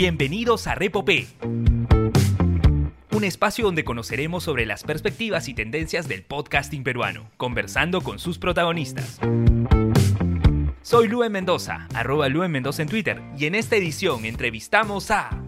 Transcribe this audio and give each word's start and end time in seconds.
Bienvenidos 0.00 0.66
a 0.66 0.74
Repopé, 0.74 1.26
un 3.12 3.22
espacio 3.22 3.66
donde 3.66 3.84
conoceremos 3.84 4.42
sobre 4.42 4.64
las 4.64 4.82
perspectivas 4.82 5.46
y 5.46 5.52
tendencias 5.52 6.08
del 6.08 6.22
podcasting 6.22 6.82
peruano, 6.82 7.28
conversando 7.36 8.00
con 8.00 8.18
sus 8.18 8.38
protagonistas. 8.38 9.20
Soy 10.80 11.06
Lue 11.06 11.28
Mendoza, 11.28 11.86
arroba 11.92 12.30
Lue 12.30 12.48
Mendoza 12.48 12.80
en 12.80 12.88
Twitter, 12.88 13.20
y 13.36 13.44
en 13.44 13.54
esta 13.54 13.76
edición 13.76 14.24
entrevistamos 14.24 15.10
a 15.10 15.38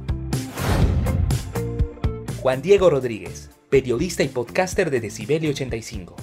Juan 2.42 2.60
Diego 2.60 2.90
Rodríguez, 2.90 3.48
periodista 3.70 4.22
y 4.22 4.28
podcaster 4.28 4.90
de 4.90 5.00
Decibelio 5.00 5.48
85. 5.52 6.14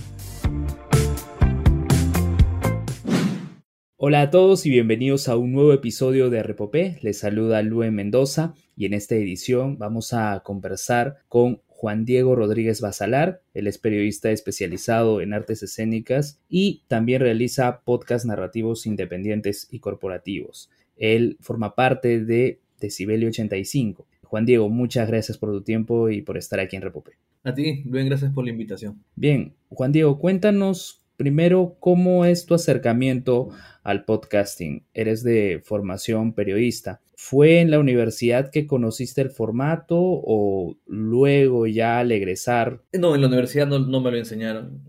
Hola 4.01 4.21
a 4.21 4.29
todos 4.29 4.65
y 4.65 4.69
bienvenidos 4.69 5.27
a 5.27 5.35
un 5.35 5.51
nuevo 5.51 5.73
episodio 5.73 6.29
de 6.29 6.41
Repopé. 6.41 6.97
Les 7.01 7.19
saluda 7.19 7.61
Lue 7.63 7.91
Mendoza 7.91 8.53
y 8.77 8.85
en 8.85 8.93
esta 8.93 9.15
edición 9.15 9.77
vamos 9.77 10.13
a 10.13 10.39
conversar 10.39 11.17
con 11.27 11.59
Juan 11.67 12.05
Diego 12.05 12.33
Rodríguez 12.33 12.79
Basalar. 12.79 13.41
Él 13.53 13.67
es 13.67 13.77
periodista 13.77 14.31
especializado 14.31 15.19
en 15.19 15.33
artes 15.33 15.63
escénicas 15.63 16.39
y 16.47 16.83
también 16.87 17.19
realiza 17.19 17.81
podcasts 17.81 18.25
narrativos 18.25 18.85
independientes 18.85 19.67
y 19.69 19.79
corporativos. 19.79 20.69
Él 20.95 21.35
forma 21.41 21.75
parte 21.75 22.23
de 22.23 22.61
Decibelio 22.79 23.27
85. 23.27 24.07
Juan 24.23 24.45
Diego, 24.45 24.69
muchas 24.69 25.09
gracias 25.09 25.37
por 25.37 25.51
tu 25.51 25.61
tiempo 25.61 26.09
y 26.09 26.21
por 26.21 26.37
estar 26.37 26.61
aquí 26.61 26.77
en 26.77 26.83
Repopé. 26.83 27.17
A 27.43 27.53
ti, 27.53 27.83
bien, 27.83 28.05
gracias 28.05 28.31
por 28.31 28.45
la 28.45 28.51
invitación. 28.51 29.03
Bien, 29.17 29.55
Juan 29.67 29.91
Diego, 29.91 30.19
cuéntanos 30.19 31.03
Primero, 31.19 31.75
¿cómo 31.81 32.23
es 32.23 32.45
tu 32.45 32.53
acercamiento 32.53 33.49
al 33.83 34.05
podcasting? 34.05 34.85
Eres 34.93 35.21
de 35.21 35.61
formación 35.61 36.31
periodista. 36.31 37.01
¿Fue 37.17 37.59
en 37.59 37.71
la 37.71 37.79
universidad 37.79 38.49
que 38.49 38.65
conociste 38.65 39.19
el 39.19 39.29
formato 39.29 39.97
o 39.99 40.77
luego 40.87 41.67
ya 41.67 41.99
al 41.99 42.13
egresar? 42.13 42.83
No, 42.97 43.15
en 43.15 43.19
la 43.19 43.27
universidad 43.27 43.67
no, 43.67 43.99
me 43.99 44.11
lo 44.11 44.15
enseñaron. 44.15 44.81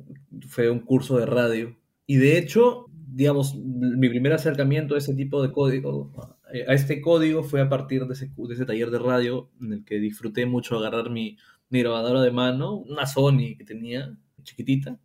Fue 0.46 0.70
un 0.70 0.78
curso 0.78 1.18
de 1.18 1.26
radio. 1.26 1.76
Y 2.06 2.18
de 2.18 2.38
hecho, 2.38 2.86
digamos, 3.08 3.56
mi 3.56 4.08
primer 4.08 4.32
acercamiento 4.32 4.94
a 4.94 4.98
ese 4.98 5.16
tipo 5.16 5.42
de 5.42 5.50
código, 5.50 6.12
este 6.52 7.02
fue 7.42 7.60
a 7.60 7.68
partir 7.68 8.06
de 8.06 8.14
ese, 8.14 8.30
de 8.36 8.54
ese 8.54 8.66
taller 8.66 8.92
de 8.92 9.00
radio 9.00 9.50
en 9.60 9.72
el 9.72 9.84
que 9.84 9.98
disfruté 9.98 10.46
mucho 10.46 10.78
agarrar 10.78 11.10
mi, 11.10 11.38
mi 11.70 11.80
grabadora 11.80 12.22
de 12.22 12.30
mano, 12.30 12.76
una 12.76 13.04
Sony 13.04 13.56
que 13.58 13.64
tenía, 13.64 14.16
chiquitita, 14.44 14.96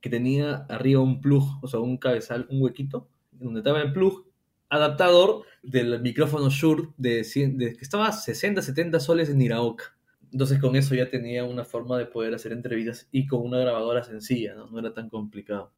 que 0.00 0.10
tenía 0.10 0.66
arriba 0.68 1.00
un 1.00 1.20
plug, 1.20 1.44
o 1.62 1.68
sea, 1.68 1.80
un 1.80 1.98
cabezal, 1.98 2.46
un 2.50 2.62
huequito, 2.62 3.08
donde 3.32 3.60
estaba 3.60 3.80
el 3.80 3.92
plug 3.92 4.28
adaptador 4.68 5.44
del 5.62 6.00
micrófono 6.00 6.50
Shure 6.50 6.88
de, 6.96 7.22
que 7.22 7.82
estaba 7.84 8.08
a 8.08 8.12
60, 8.12 8.62
70 8.62 9.00
soles 9.00 9.30
en 9.30 9.40
Iraoka. 9.40 9.96
Entonces 10.30 10.60
con 10.60 10.76
eso 10.76 10.94
ya 10.94 11.08
tenía 11.08 11.44
una 11.44 11.64
forma 11.64 11.98
de 11.98 12.06
poder 12.06 12.34
hacer 12.34 12.52
entrevistas 12.52 13.08
y 13.10 13.26
con 13.26 13.40
una 13.40 13.58
grabadora 13.58 14.02
sencilla, 14.02 14.54
¿no? 14.54 14.68
No 14.68 14.78
era 14.78 14.92
tan 14.92 15.08
complicado. 15.08 15.72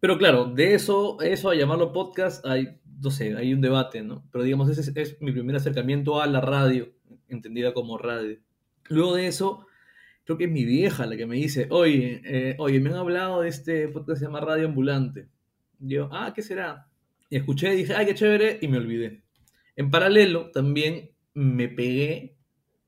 Pero 0.00 0.18
claro, 0.18 0.46
de 0.46 0.74
eso, 0.74 1.20
eso 1.20 1.50
a 1.50 1.54
llamarlo 1.54 1.92
podcast, 1.92 2.44
hay, 2.44 2.80
no 3.00 3.10
sé, 3.10 3.36
hay 3.36 3.54
un 3.54 3.60
debate, 3.60 4.02
¿no? 4.02 4.24
Pero 4.32 4.44
digamos, 4.44 4.68
ese 4.68 4.80
es, 4.80 4.92
es 4.96 5.22
mi 5.22 5.32
primer 5.32 5.56
acercamiento 5.56 6.20
a 6.20 6.26
la 6.26 6.40
radio, 6.40 6.92
entendida 7.28 7.72
como 7.72 7.96
radio. 7.96 8.38
Luego 8.88 9.14
de 9.14 9.28
eso, 9.28 9.66
creo 10.26 10.36
que 10.36 10.44
es 10.44 10.50
mi 10.50 10.64
vieja 10.64 11.06
la 11.06 11.16
que 11.16 11.24
me 11.24 11.36
dice, 11.36 11.68
oye, 11.70 12.20
eh, 12.24 12.56
oye, 12.58 12.80
me 12.80 12.90
han 12.90 12.96
hablado 12.96 13.42
de 13.42 13.48
este 13.48 13.88
podcast 13.88 14.18
que 14.18 14.18
se 14.18 14.24
llama 14.26 14.40
Radio 14.40 14.66
Ambulante. 14.66 15.28
yo, 15.78 16.08
ah, 16.12 16.32
¿qué 16.34 16.42
será? 16.42 16.88
Y 17.30 17.36
escuché 17.36 17.72
y 17.72 17.78
dije, 17.78 17.94
ay, 17.94 18.06
qué 18.06 18.14
chévere, 18.14 18.58
y 18.60 18.66
me 18.66 18.78
olvidé. 18.78 19.22
En 19.76 19.90
paralelo, 19.90 20.50
también 20.50 21.12
me 21.32 21.68
pegué, 21.68 22.36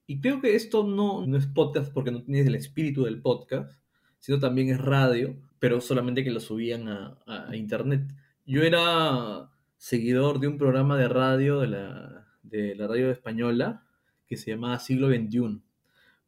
y 0.06 0.20
creo 0.20 0.41
que 0.41 0.56
esto 0.56 0.84
no, 0.84 1.27
no 1.27 1.36
es 1.36 1.47
podcast 1.47 1.92
porque 1.92 2.11
no 2.11 2.25
tienes 2.25 2.47
el 2.47 2.56
espíritu 2.56 3.05
del 3.05 3.22
podcast, 3.22 3.81
sino 4.19 4.41
también 4.41 4.71
es 4.71 4.81
radio, 4.81 5.37
pero 5.60 5.81
solamente 5.81 6.25
que 6.25 6.32
lo 6.32 6.41
subían 6.41 6.88
a, 6.88 7.19
a 7.27 7.54
internet. 7.54 8.03
Yo 8.47 8.65
era 8.65 9.48
seguidor 9.77 10.41
de 10.41 10.48
un 10.48 10.59
programa 10.59 10.97
de 10.97 11.09
radio 11.09 11.60
de 11.60 11.69
la, 11.69 12.27
de 12.43 12.75
la 12.75 12.88
radio 12.88 13.12
española 13.12 13.84
que 14.27 14.37
se 14.37 14.50
llamaba 14.50 14.81
Siglo 14.81 15.09
XXI 15.09 15.60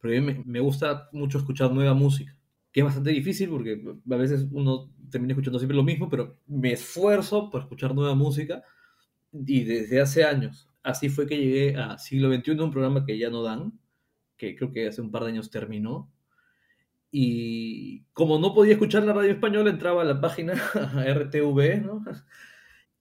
pero 0.00 0.16
a 0.16 0.20
mí 0.20 0.42
me, 0.44 0.60
gusta 0.60 1.08
mucho 1.12 1.38
escuchar 1.38 1.72
nueva 1.72 1.94
música, 1.94 2.36
que 2.72 2.80
es 2.80 2.84
bastante 2.84 3.10
difícil 3.10 3.50
porque 3.50 3.82
a 4.10 4.16
veces 4.16 4.46
uno 4.50 4.90
termina 5.10 5.32
escuchando 5.32 5.58
siempre 5.58 5.76
lo 5.76 5.82
mismo, 5.82 6.08
pero 6.08 6.38
me 6.46 6.72
esfuerzo 6.72 7.50
por 7.50 7.62
escuchar 7.62 7.94
nueva 7.94 8.14
música 8.14 8.62
y 9.32 9.64
desde 9.64 10.00
hace 10.00 10.24
años. 10.24 10.68
Así 10.82 11.08
fue 11.10 11.26
que 11.26 11.36
llegué 11.36 11.76
a 11.76 11.98
Siglo 11.98 12.32
XXI, 12.34 12.52
un 12.52 12.70
programa 12.70 13.04
que 13.04 13.18
ya 13.18 13.28
no 13.28 13.42
dan, 13.42 13.78
que 14.36 14.56
creo 14.56 14.72
que 14.72 14.88
hace 14.88 15.02
un 15.02 15.10
par 15.10 15.24
de 15.24 15.30
años 15.30 15.50
terminó. 15.50 16.10
Y 17.12 18.04
como 18.12 18.38
no 18.38 18.54
podía 18.54 18.74
escuchar 18.74 19.02
la 19.02 19.12
radio 19.12 19.32
española, 19.32 19.70
entraba 19.70 20.02
a 20.02 20.04
la 20.06 20.20
página 20.20 20.54
RTV, 20.74 21.82
¿no? 21.84 22.04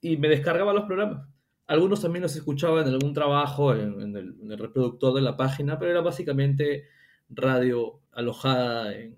Y 0.02 0.16
me 0.16 0.30
descargaba 0.30 0.74
los 0.74 0.86
programas. 0.86 1.28
Algunos 1.70 2.02
también 2.02 2.24
los 2.24 2.36
escuchaba 2.36 2.82
en 2.82 2.88
algún 2.88 3.14
trabajo, 3.14 3.76
en, 3.76 4.16
el, 4.16 4.58
reproductor 4.58 5.14
de 5.14 5.22
la 5.22 5.38
página, 5.38 5.78
pero 5.78 5.92
era 5.92 6.02
básicamente 6.02 6.86
radio 7.30 8.02
alojada 8.12 8.96
en, 8.96 9.16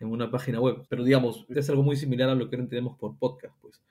una 0.00 0.30
página 0.30 0.60
web. 0.60 0.86
Pero 0.88 1.02
digamos, 1.02 1.46
es 1.48 1.68
algo 1.68 1.82
muy 1.82 1.96
similar 1.96 2.30
a 2.30 2.36
lo 2.36 2.48
que 2.48 2.54
entendemos 2.54 2.96
por 2.96 3.18
podcast, 3.18 3.56
pues. 3.60 3.82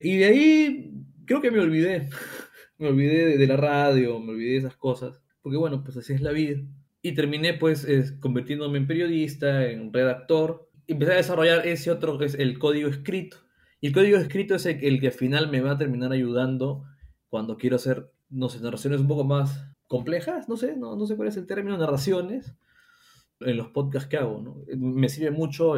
Y 0.00 0.18
de 0.18 0.24
ahí 0.26 0.92
creo 1.24 1.40
que 1.40 1.50
me 1.50 1.60
olvidé. 1.60 2.10
me 2.78 2.88
olvidé 2.88 3.38
de, 3.38 3.46
la 3.46 3.56
radio, 3.56 4.20
me 4.20 4.32
olvidé 4.32 4.50
de 4.50 4.58
esas 4.58 4.76
cosas. 4.76 5.22
Porque 5.40 5.56
bueno, 5.56 5.82
pues 5.82 5.96
así 5.96 6.12
es 6.12 6.20
la 6.20 6.32
vida. 6.32 6.60
Y 7.00 7.12
terminé 7.14 7.54
pues 7.54 7.86
convirtiéndome 8.20 8.76
en 8.76 8.86
periodista, 8.86 9.66
en 9.66 9.94
redactor. 9.94 10.68
Y 10.86 10.92
empecé 10.92 11.12
a 11.12 11.16
desarrollar 11.16 11.66
ese 11.66 11.90
otro 11.90 12.18
que 12.18 12.26
es 12.26 12.34
el 12.34 12.58
código 12.58 12.90
escrito 12.90 13.38
y 13.82 13.88
el 13.88 13.92
código 13.92 14.16
escrito 14.16 14.54
es 14.54 14.64
el, 14.64 15.00
que 15.00 15.08
al 15.08 15.12
final 15.12 15.50
me 15.50 15.60
va 15.60 15.72
a 15.72 15.76
terminar 15.76 16.12
ayudando 16.12 16.84
cuando 17.28 17.56
quiero 17.56 17.74
hacer, 17.74 18.12
narraciones 18.30 19.00
un 19.00 19.08
poco 19.08 19.24
más 19.24 19.66
complejas, 19.88 20.48
no 20.48 20.56
sé, 20.56 20.76
no, 20.76 20.94
no 20.94 21.04
sé 21.04 21.16
cuál 21.16 21.26
es 21.26 21.36
el 21.36 21.48
término, 21.48 21.76
narraciones, 21.76 22.54
en 23.40 23.56
los 23.56 23.70
podcasts 23.70 24.08
que 24.08 24.18
hago, 24.18 24.40
¿no? 24.40 24.62
Me 24.76 25.08
sirve 25.08 25.32
mucho 25.32 25.74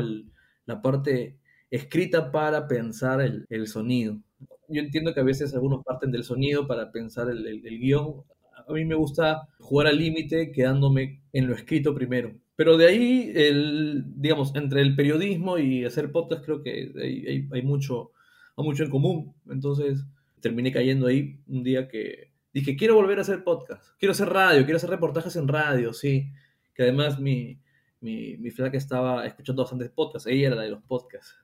la 0.66 0.82
parte 0.82 1.38
escrita 1.70 2.30
para 2.30 2.68
pensar 2.68 3.22
el, 3.22 3.66
sonido. 3.66 4.20
Yo 4.68 4.82
entiendo 4.82 5.14
que 5.14 5.20
a 5.20 5.24
veces 5.24 5.54
algunos 5.54 5.82
parten 5.82 6.12
del 6.12 6.24
sonido 6.24 6.66
para 6.66 6.92
pensar 6.92 7.30
el, 7.30 7.46
el 7.46 7.78
guion. 7.78 8.22
A 8.68 8.70
mí 8.74 8.84
me 8.84 8.96
gusta 8.96 9.48
jugar 9.58 9.86
al 9.86 9.96
límite 9.96 10.52
quedándome 10.52 11.22
en 11.32 11.46
lo 11.46 11.54
escrito 11.54 11.94
primero. 11.94 12.34
Pero 12.56 12.76
de 12.76 12.86
ahí, 12.86 13.32
el, 13.34 14.04
digamos, 14.16 14.54
entre 14.54 14.80
el 14.80 14.94
periodismo 14.94 15.58
y 15.58 15.84
hacer 15.84 16.12
podcast, 16.12 16.44
creo 16.44 16.62
que 16.62 16.92
hay, 17.00 17.48
hay, 17.52 17.62
mucho, 17.62 18.12
hay 18.56 18.64
mucho 18.64 18.84
en 18.84 18.90
común. 18.90 19.34
Entonces, 19.48 20.04
terminé 20.40 20.72
cayendo 20.72 21.06
ahí 21.06 21.40
un 21.48 21.64
día 21.64 21.88
que 21.88 22.32
dije, 22.52 22.76
quiero 22.76 22.94
volver 22.94 23.18
a 23.18 23.22
hacer 23.22 23.42
podcast, 23.42 23.98
quiero 23.98 24.12
hacer 24.12 24.28
radio, 24.28 24.64
quiero 24.64 24.76
hacer 24.76 24.90
reportajes 24.90 25.34
en 25.36 25.48
radio, 25.48 25.92
sí. 25.92 26.30
Que 26.74 26.84
además 26.84 27.18
mi, 27.20 27.60
mi, 28.00 28.36
mi 28.36 28.50
flaca 28.50 28.76
estaba 28.76 29.26
escuchando 29.26 29.62
bastantes 29.62 29.90
podcasts, 29.90 30.28
ella 30.28 30.48
era 30.48 30.56
la 30.56 30.62
de 30.62 30.70
los 30.70 30.82
podcasts. 30.82 31.34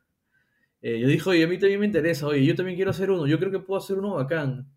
Eh, 0.83 0.99
yo 0.99 1.09
dije, 1.09 1.29
oye, 1.29 1.45
a 1.45 1.49
mí 1.49 1.59
también 1.59 1.81
me 1.81 1.87
interesa, 1.87 2.27
oye, 2.27 2.45
yo 2.45 2.55
también 2.55 2.77
quiero 2.77 2.91
hacer 2.91 3.11
uno, 3.11 3.27
yo 3.27 3.39
creo 3.39 3.51
que 3.51 3.59
puedo 3.59 3.79
hacer 3.79 3.99
uno 3.99 4.15
bacán. 4.15 4.71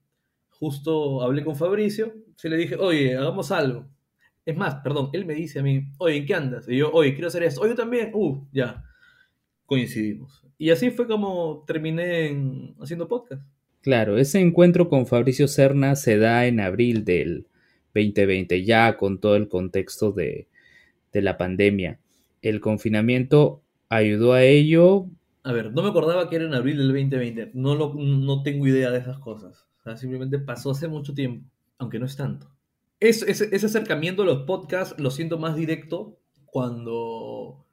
Justo 0.50 1.22
hablé 1.22 1.44
con 1.44 1.56
Fabricio, 1.56 2.14
se 2.36 2.50
le 2.50 2.58
dije, 2.58 2.76
oye, 2.76 3.16
hagamos 3.18 3.52
algo. 3.52 3.88
Es 4.46 4.58
más, 4.58 4.76
perdón, 4.76 5.10
él 5.14 5.26
me 5.26 5.36
dice 5.36 5.60
a 5.60 5.64
mí, 5.64 5.88
oye, 5.98 6.18
¿en 6.18 6.26
qué 6.26 6.34
andas? 6.34 6.68
Y 6.68 6.78
yo, 6.78 6.92
oye, 6.92 7.14
quiero 7.14 7.28
hacer 7.28 7.44
esto. 7.44 7.62
Oye, 7.62 7.72
yo 7.72 7.76
también. 7.76 8.12
Uh, 8.14 8.46
ya. 8.52 8.84
Coincidimos. 9.66 10.44
Y 10.58 10.70
así 10.70 10.92
fue 10.92 11.08
como 11.08 11.64
terminé 11.66 12.74
haciendo 12.82 13.08
podcast. 13.08 13.42
Claro, 13.82 14.18
ese 14.18 14.40
encuentro 14.40 14.90
con 14.90 15.08
Fabricio 15.08 15.48
Serna 15.48 15.96
se 15.96 16.18
da 16.18 16.46
en 16.46 16.60
abril 16.60 17.06
del 17.06 17.48
2020, 17.94 18.64
ya 18.64 18.98
con 18.98 19.20
todo 19.20 19.36
el 19.36 19.48
contexto 19.48 20.12
de, 20.12 20.48
de 21.12 21.22
la 21.22 21.38
pandemia. 21.38 22.00
¿El 22.42 22.60
confinamiento 22.60 23.62
ayudó 23.90 24.34
a 24.34 24.44
ello? 24.44 25.08
A 25.44 25.54
ver, 25.54 25.74
no 25.74 25.84
me 25.84 25.90
acordaba 25.90 26.30
que 26.30 26.36
era 26.36 26.46
en 26.46 26.54
abril 26.54 26.78
del 26.78 26.88
2020. 26.88 27.52
No, 27.54 27.76
lo, 27.76 27.94
no 27.94 28.44
tengo 28.44 28.68
idea 28.68 28.92
de 28.92 29.00
esas 29.00 29.20
cosas. 29.20 29.66
O 29.80 29.84
sea, 29.84 29.98
simplemente 29.98 30.40
pasó 30.40 30.72
hace 30.72 30.88
mucho 30.88 31.14
tiempo, 31.14 31.50
aunque 31.78 32.00
no 32.00 32.06
es 32.06 32.16
tanto 32.16 32.53
ese 33.10 33.66
acercamiento 33.66 34.24
a 34.24 34.26
los 34.26 34.44
podcasts 34.44 35.00
lo 35.00 35.12
siento 35.12 35.38
más 35.38 35.56
directo 35.56 36.20
cuando 36.46 37.66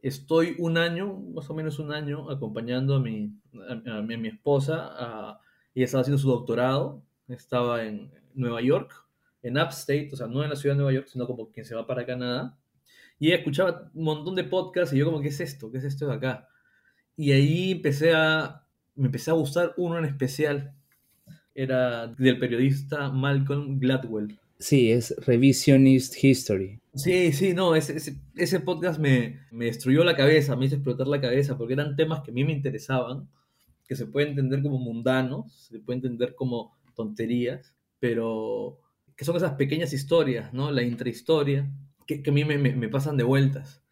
estoy 0.00 0.56
un 0.58 0.78
año, 0.78 1.14
más 1.34 1.48
o 1.48 1.54
menos 1.54 1.78
un 1.78 1.92
año, 1.92 2.30
acompañando 2.30 2.96
a 2.96 3.00
mi, 3.00 3.32
a, 3.68 4.02
mi, 4.02 4.28
esposa. 4.28 5.38
ella 5.74 5.84
estaba 5.84 6.00
haciendo 6.02 6.18
su 6.18 6.28
doctorado, 6.28 7.02
estaba 7.28 7.84
en 7.84 8.10
Nueva 8.34 8.60
York, 8.60 8.92
en 9.42 9.58
Upstate, 9.58 10.10
o 10.12 10.16
sea, 10.16 10.26
no 10.26 10.42
en 10.42 10.50
la 10.50 10.56
ciudad 10.56 10.74
de 10.74 10.78
Nueva 10.82 10.92
York, 10.92 11.06
sino 11.08 11.26
como 11.26 11.50
quien 11.50 11.64
se 11.64 11.74
va 11.74 11.86
para 11.86 12.04
Canadá. 12.04 12.58
Y 13.18 13.28
ella 13.28 13.36
escuchaba 13.36 13.90
un 13.94 14.04
montón 14.04 14.34
de 14.34 14.44
podcasts 14.44 14.92
y 14.94 14.98
yo 14.98 15.04
como, 15.04 15.20
¿qué 15.20 15.28
es 15.28 15.40
esto? 15.40 15.70
¿Qué 15.70 15.78
es 15.78 15.84
esto 15.84 16.08
de 16.08 16.14
acá? 16.14 16.48
Y 17.16 17.30
ahí 17.30 17.72
empecé 17.72 18.12
a, 18.14 18.66
me 18.96 19.06
empecé 19.06 19.30
a 19.30 19.34
gustar 19.34 19.74
uno 19.76 19.98
en 19.98 20.06
especial 20.06 20.74
era 21.54 22.06
del 22.06 22.38
periodista 22.38 23.10
Malcolm 23.10 23.78
Gladwell. 23.78 24.38
Sí, 24.62 24.92
es 24.92 25.12
Revisionist 25.26 26.22
History. 26.22 26.80
Sí, 26.94 27.32
sí, 27.32 27.52
no, 27.52 27.74
ese, 27.74 27.96
ese, 28.36 28.60
podcast 28.60 29.00
me, 29.00 29.40
me, 29.50 29.64
destruyó 29.64 30.04
la 30.04 30.14
cabeza, 30.14 30.54
me 30.54 30.66
hizo 30.66 30.76
explotar 30.76 31.08
la 31.08 31.20
cabeza, 31.20 31.58
porque 31.58 31.72
eran 31.72 31.96
temas 31.96 32.20
que 32.20 32.30
a 32.30 32.34
mí 32.34 32.44
me 32.44 32.52
interesaban, 32.52 33.28
que 33.88 33.96
se 33.96 34.06
puede 34.06 34.28
entender 34.28 34.62
como 34.62 34.78
mundanos, 34.78 35.66
se 35.68 35.80
puede 35.80 35.96
entender 35.96 36.36
como 36.36 36.78
tonterías, 36.94 37.74
pero 37.98 38.78
que 39.16 39.24
son 39.24 39.34
esas 39.34 39.54
pequeñas 39.54 39.92
historias, 39.92 40.54
¿no? 40.54 40.70
La 40.70 40.84
intrahistoria, 40.84 41.68
que, 42.06 42.22
a 42.24 42.32
mí 42.32 42.44
me, 42.44 42.56
me, 42.56 42.76
me, 42.76 42.88
pasan 42.88 43.16
de 43.16 43.24
vueltas. 43.24 43.82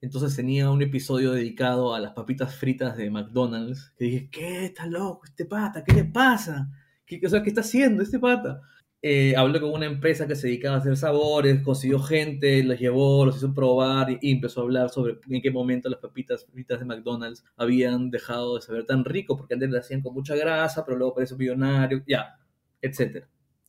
Entonces 0.00 0.34
tenía 0.34 0.70
un 0.70 0.80
episodio 0.80 1.32
dedicado 1.32 1.94
a 1.94 2.00
las 2.00 2.12
papitas 2.12 2.54
fritas 2.54 2.96
de 2.96 3.10
McDonald's, 3.10 3.92
que 3.98 4.06
dije, 4.06 4.28
¿qué? 4.30 4.64
¿Está 4.64 4.86
loco 4.86 5.26
este 5.26 5.44
pata? 5.44 5.84
¿Qué 5.84 5.92
le 5.92 6.04
pasa? 6.04 6.70
¿Qué, 7.04 7.20
o 7.26 7.28
sea, 7.28 7.42
¿qué 7.42 7.50
está 7.50 7.60
haciendo 7.60 8.02
este 8.02 8.18
pata? 8.18 8.62
Eh, 9.00 9.36
habló 9.36 9.60
con 9.60 9.70
una 9.70 9.86
empresa 9.86 10.26
que 10.26 10.34
se 10.34 10.48
dedicaba 10.48 10.76
a 10.76 10.78
hacer 10.80 10.96
sabores, 10.96 11.62
consiguió 11.62 12.00
gente, 12.00 12.64
los 12.64 12.80
llevó, 12.80 13.24
los 13.24 13.36
hizo 13.36 13.54
probar 13.54 14.10
y, 14.10 14.32
empezó 14.32 14.60
a 14.60 14.64
hablar 14.64 14.90
sobre 14.90 15.18
en 15.30 15.40
qué 15.40 15.52
momento 15.52 15.88
las 15.88 16.00
papitas 16.00 16.44
fritas 16.46 16.80
de 16.80 16.84
McDonald's 16.84 17.44
habían 17.56 18.10
dejado 18.10 18.56
de 18.56 18.62
saber 18.62 18.86
tan 18.86 19.04
rico, 19.04 19.36
porque 19.36 19.54
antes 19.54 19.70
las 19.70 19.84
hacían 19.84 20.02
con 20.02 20.14
mucha 20.14 20.34
grasa, 20.34 20.84
pero 20.84 20.98
luego 20.98 21.14
pareció 21.14 21.36
millonario, 21.36 22.02
ya, 22.08 22.40
etc. 22.82 23.24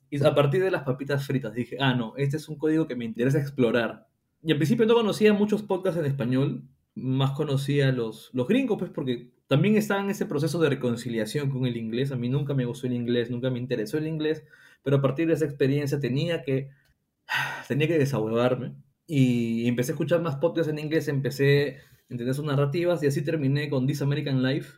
Y 0.10 0.24
a 0.24 0.34
partir 0.34 0.64
de 0.64 0.72
las 0.72 0.82
papitas 0.82 1.28
fritas 1.28 1.54
dije, 1.54 1.78
ah, 1.80 1.94
no, 1.94 2.16
este 2.18 2.38
es 2.38 2.50
un 2.50 2.58
código 2.58 2.88
que 2.88 2.96
me 2.96 3.06
interesa 3.06 3.40
explorar. 3.40 4.08
Y 4.42 4.52
al 4.52 4.58
principio 4.58 4.88
no 4.88 4.96
conocía 4.96 5.32
muchos 5.34 5.62
podcasts 5.62 6.00
en 6.00 6.08
español, 6.08 6.64
más 6.96 7.32
conocía 7.32 7.92
los, 7.92 8.32
los 8.34 8.48
gringos, 8.48 8.80
pues 8.80 8.90
porque 8.90 9.30
también 9.46 9.76
estaba 9.78 10.02
en 10.02 10.10
ese 10.10 10.26
proceso 10.26 10.60
de 10.60 10.70
reconciliación 10.70 11.52
con 11.52 11.68
el 11.68 11.78
inglés. 11.78 12.12
A 12.12 12.16
mí 12.16 12.30
nunca 12.30 12.56
me 12.56 12.66
gustó 12.66 12.88
el 12.88 12.94
inglés, 12.94 13.30
nunca 13.30 13.52
me 13.52 13.60
interesó 13.60 14.00
el 14.00 14.08
inglés 14.08 14.44
pero 14.84 14.98
a 14.98 15.02
partir 15.02 15.28
de 15.28 15.34
esa 15.34 15.46
experiencia 15.46 16.00
tenía 16.00 16.44
que, 16.44 16.70
tenía 17.68 17.88
que 17.88 17.98
desahogarme 17.98 18.76
y 19.12 19.68
empecé 19.68 19.92
a 19.92 19.96
escuchar 19.96 20.22
más 20.22 20.36
podcasts 20.36 20.72
en 20.72 20.78
inglés, 20.78 21.08
empecé 21.08 21.78
a 21.78 22.04
entender 22.10 22.36
sus 22.36 22.46
narrativas 22.46 23.02
y 23.02 23.08
así 23.08 23.24
terminé 23.24 23.68
con 23.68 23.88
This 23.88 24.04
American 24.04 24.44
Life, 24.44 24.78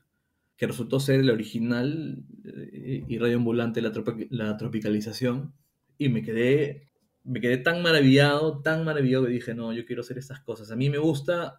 que 0.55 0.67
resultó 0.67 0.99
ser 0.99 1.19
el 1.19 1.29
original 1.29 2.23
eh, 2.45 3.03
y 3.07 3.17
Radio 3.17 3.37
Ambulante, 3.37 3.81
la, 3.81 3.91
la 4.29 4.55
tropicalización, 4.55 5.53
y 5.97 6.07
me 6.07 6.23
quedé, 6.23 6.87
me 7.23 7.41
quedé 7.41 7.57
tan 7.57 7.81
maravillado, 7.81 8.61
tan 8.61 8.85
maravillado 8.85 9.25
que 9.25 9.31
dije, 9.31 9.53
no, 9.53 9.73
yo 9.73 9.85
quiero 9.85 10.01
hacer 10.01 10.17
estas 10.17 10.39
cosas. 10.39 10.71
A 10.71 10.75
mí 10.77 10.89
me 10.89 10.97
gusta 10.97 11.57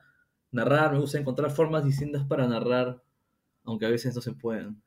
narrar, 0.51 0.93
me 0.93 0.99
gusta 0.99 1.19
encontrar 1.19 1.51
formas 1.51 1.85
distintas 1.85 2.25
para 2.25 2.47
narrar, 2.47 3.03
aunque 3.65 3.87
a 3.87 3.91
veces 3.91 4.15
no 4.15 4.21
se 4.21 4.33
puedan. 4.33 4.83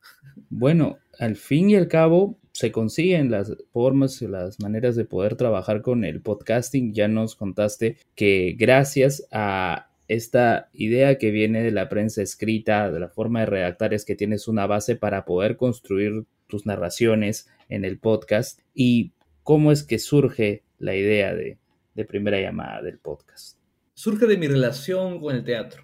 Bueno, 0.50 0.98
al 1.20 1.36
fin 1.36 1.70
y 1.70 1.76
al 1.76 1.86
cabo, 1.86 2.40
se 2.56 2.72
consiguen 2.72 3.30
las 3.30 3.54
formas 3.70 4.22
y 4.22 4.26
las 4.26 4.58
maneras 4.60 4.96
de 4.96 5.04
poder 5.04 5.36
trabajar 5.36 5.82
con 5.82 6.04
el 6.04 6.22
podcasting. 6.22 6.94
Ya 6.94 7.06
nos 7.06 7.36
contaste 7.36 7.98
que 8.14 8.56
gracias 8.58 9.28
a 9.30 9.90
esta 10.08 10.70
idea 10.72 11.18
que 11.18 11.30
viene 11.32 11.62
de 11.62 11.70
la 11.70 11.90
prensa 11.90 12.22
escrita, 12.22 12.90
de 12.90 12.98
la 12.98 13.10
forma 13.10 13.40
de 13.40 13.46
redactar, 13.46 13.92
es 13.92 14.06
que 14.06 14.16
tienes 14.16 14.48
una 14.48 14.66
base 14.66 14.96
para 14.96 15.26
poder 15.26 15.58
construir 15.58 16.24
tus 16.46 16.64
narraciones 16.64 17.46
en 17.68 17.84
el 17.84 17.98
podcast. 17.98 18.60
¿Y 18.72 19.12
cómo 19.42 19.70
es 19.70 19.82
que 19.82 19.98
surge 19.98 20.62
la 20.78 20.94
idea 20.94 21.34
de, 21.34 21.58
de 21.94 22.04
primera 22.06 22.40
llamada 22.40 22.80
del 22.80 22.98
podcast? 22.98 23.58
Surge 23.92 24.26
de 24.26 24.38
mi 24.38 24.48
relación 24.48 25.20
con 25.20 25.36
el 25.36 25.44
teatro. 25.44 25.82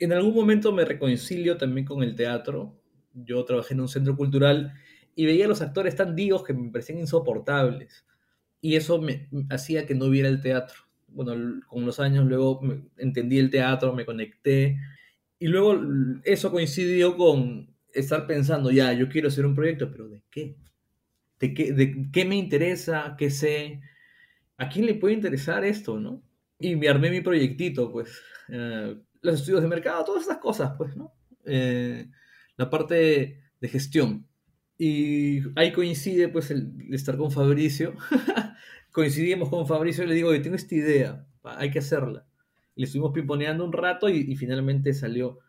En 0.00 0.12
algún 0.12 0.34
momento 0.34 0.72
me 0.72 0.84
reconcilio 0.84 1.56
también 1.56 1.86
con 1.86 2.02
el 2.02 2.16
teatro. 2.16 2.74
Yo 3.14 3.44
trabajé 3.44 3.74
en 3.74 3.82
un 3.82 3.88
centro 3.88 4.16
cultural 4.16 4.74
y 5.18 5.26
veía 5.26 5.46
a 5.46 5.48
los 5.48 5.62
actores 5.62 5.96
tan 5.96 6.14
digos 6.14 6.44
que 6.44 6.54
me 6.54 6.70
parecían 6.70 7.00
insoportables. 7.00 8.06
Y 8.60 8.76
eso 8.76 9.02
me 9.02 9.28
hacía 9.50 9.84
que 9.84 9.96
no 9.96 10.08
viera 10.10 10.28
el 10.28 10.40
teatro. 10.40 10.76
Bueno, 11.08 11.60
con 11.66 11.84
los 11.84 11.98
años 11.98 12.24
luego 12.24 12.60
entendí 12.96 13.40
el 13.40 13.50
teatro, 13.50 13.92
me 13.92 14.06
conecté. 14.06 14.78
Y 15.40 15.48
luego 15.48 15.76
eso 16.22 16.52
coincidió 16.52 17.16
con 17.16 17.74
estar 17.92 18.28
pensando, 18.28 18.70
ya, 18.70 18.92
yo 18.92 19.08
quiero 19.08 19.26
hacer 19.26 19.44
un 19.44 19.56
proyecto, 19.56 19.90
pero 19.90 20.08
¿de 20.08 20.22
qué? 20.30 20.54
¿De 21.40 21.52
qué, 21.52 21.72
de 21.72 22.10
qué 22.12 22.24
me 22.24 22.36
interesa? 22.36 23.16
¿Qué 23.18 23.30
sé? 23.30 23.80
¿A 24.56 24.68
quién 24.68 24.86
le 24.86 24.94
puede 24.94 25.14
interesar 25.14 25.64
esto, 25.64 25.98
no? 25.98 26.22
Y 26.60 26.76
me 26.76 26.88
armé 26.88 27.10
mi 27.10 27.22
proyectito, 27.22 27.90
pues. 27.90 28.22
Eh, 28.50 28.96
los 29.22 29.34
estudios 29.34 29.62
de 29.62 29.68
mercado, 29.68 30.04
todas 30.04 30.22
esas 30.22 30.38
cosas, 30.38 30.74
pues, 30.78 30.94
¿no? 30.94 31.12
Eh, 31.44 32.06
la 32.56 32.70
parte 32.70 33.42
de 33.60 33.68
gestión. 33.68 34.27
Y 34.78 35.40
ahí 35.58 35.72
coincide 35.72 36.28
pues 36.28 36.52
el, 36.52 36.72
estar 36.94 37.16
con 37.16 37.32
Fabricio. 37.32 37.94
Coincidimos 38.92 39.50
con 39.50 39.66
Fabricio 39.66 40.04
y 40.04 40.06
le 40.06 40.14
digo, 40.14 40.30
oye, 40.30 40.38
tengo 40.38 40.54
esta 40.54 40.74
idea, 40.76 41.26
hay 41.42 41.70
que 41.70 41.80
hacerla. 41.80 42.24
Le 42.76 42.84
estuvimos 42.84 43.12
pimponeando 43.12 43.64
un 43.64 43.72
rato 43.72 44.08
y, 44.08 44.36
finalmente 44.36 44.94
salió. 44.94 45.40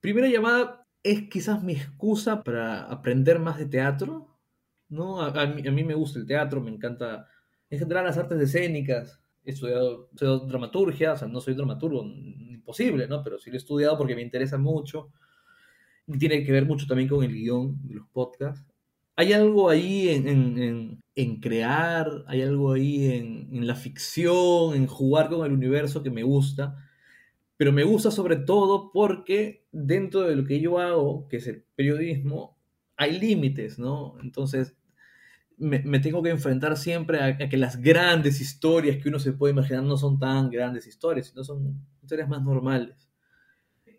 Primera 0.00 0.28
llamada 0.28 0.84
es 1.04 1.28
quizás 1.28 1.62
mi 1.62 1.74
excusa 1.74 2.42
para 2.42 2.82
aprender 2.82 3.38
más 3.38 3.56
de 3.58 3.66
teatro. 3.66 4.36
¿no? 4.88 5.22
A, 5.22 5.46
mí, 5.46 5.66
a, 5.66 5.70
mí, 5.70 5.84
me 5.84 5.94
gusta 5.94 6.18
el 6.18 6.26
teatro, 6.26 6.60
me 6.60 6.70
encanta 6.70 7.28
en 7.70 7.78
general 7.78 8.04
las 8.04 8.18
artes 8.18 8.40
escénicas. 8.40 9.20
He 9.44 9.52
estudiado, 9.52 10.10
he 10.20 10.48
dramaturgia, 10.48 11.12
o 11.12 11.16
sea, 11.16 11.28
no 11.28 11.40
soy 11.40 11.54
dramaturgo, 11.54 12.04
imposible, 12.04 13.06
¿no? 13.08 13.22
Pero 13.22 13.38
sí 13.38 13.50
lo 13.50 13.54
he 13.54 13.58
estudiado 13.58 13.96
porque 13.96 14.16
me 14.16 14.22
interesa 14.22 14.58
mucho. 14.58 15.12
Tiene 16.18 16.44
que 16.44 16.52
ver 16.52 16.66
mucho 16.66 16.86
también 16.86 17.08
con 17.08 17.24
el 17.24 17.32
guion 17.32 17.78
de 17.86 17.94
los 17.94 18.08
podcasts 18.08 18.71
hay 19.22 19.32
algo 19.32 19.70
ahí 19.70 20.08
en, 20.08 21.40
crear, 21.40 22.24
hay 22.26 22.42
algo 22.42 22.72
ahí 22.72 23.06
en, 23.12 23.66
la 23.66 23.76
ficción, 23.76 24.74
en 24.74 24.88
jugar 24.88 25.28
con 25.28 25.46
el 25.46 25.52
universo 25.52 26.02
que 26.02 26.10
me 26.10 26.24
gusta, 26.24 26.76
pero 27.56 27.70
me 27.70 27.84
gusta 27.84 28.10
sobre 28.10 28.36
todo 28.36 28.90
porque 28.92 29.64
dentro 29.70 30.22
de 30.22 30.34
lo 30.34 30.44
que 30.44 30.60
yo 30.60 30.80
hago, 30.80 31.28
que 31.28 31.36
es 31.36 31.46
el 31.46 31.64
periodismo, 31.76 32.58
hay 32.96 33.18
límites, 33.18 33.78
¿no? 33.78 34.16
Entonces, 34.20 34.76
me, 35.56 36.00
tengo 36.00 36.20
que 36.22 36.30
enfrentar 36.30 36.76
siempre 36.76 37.20
a, 37.20 37.26
a, 37.26 37.48
que 37.48 37.56
las 37.56 37.80
grandes 37.80 38.40
historias 38.40 39.00
que 39.00 39.08
uno 39.08 39.20
se 39.20 39.32
puede 39.32 39.52
imaginar 39.52 39.84
no 39.84 39.96
son 39.96 40.18
tan 40.18 40.50
grandes 40.50 40.88
historias, 40.88 41.28
sino 41.28 41.44
son 41.44 41.80
historias 42.02 42.28
más 42.28 42.42
normales. 42.42 43.08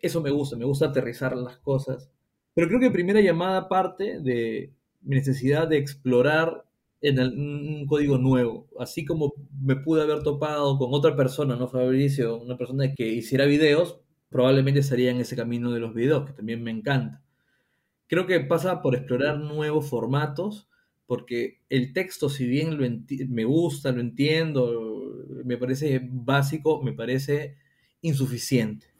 Eso 0.02 0.20
me 0.20 0.30
gusta, 0.30 0.56
me 0.56 0.66
gusta 0.66 0.86
aterrizar 0.86 1.34
las 1.34 1.56
cosas. 1.56 2.10
Pero 2.52 2.68
creo 2.68 2.80
que 2.80 2.90
primera 2.90 3.22
llamada 3.22 3.70
parte 3.70 4.20
de, 4.20 4.74
mi 5.04 5.16
necesidad 5.16 5.68
de 5.68 5.78
explorar 5.78 6.64
en 7.00 7.20
un 7.20 7.86
código 7.86 8.16
nuevo, 8.16 8.66
así 8.78 9.04
como 9.04 9.34
me 9.60 9.76
pude 9.76 10.02
haber 10.02 10.22
topado 10.22 10.78
con 10.78 10.88
otra 10.94 11.14
persona, 11.14 11.54
¿no? 11.54 11.68
Fabricio, 11.68 12.40
una 12.40 12.56
persona 12.56 12.94
que 12.94 13.06
hiciera 13.06 13.44
videos, 13.44 14.00
probablemente 14.30 14.80
estaría 14.80 15.10
en 15.10 15.18
ese 15.18 15.36
camino 15.36 15.70
de 15.70 15.80
los 15.80 15.94
videos, 15.94 16.24
que 16.26 16.32
también 16.32 16.62
me 16.62 16.70
encanta. 16.70 17.22
Creo 18.06 18.26
que 18.26 18.40
pasa 18.40 18.80
por 18.80 18.94
explorar 18.94 19.38
nuevos 19.38 19.88
formatos, 19.90 20.68
porque 21.06 21.60
el 21.68 21.92
texto, 21.92 22.30
si 22.30 22.46
bien 22.46 22.78
lo 22.78 22.88
me 23.28 23.44
gusta, 23.44 23.92
lo 23.92 24.00
entiendo, 24.00 25.04
me 25.44 25.58
parece 25.58 26.00
básico, 26.10 26.82
me 26.82 26.94
parece 26.94 27.56
insuficiente. 28.00 28.93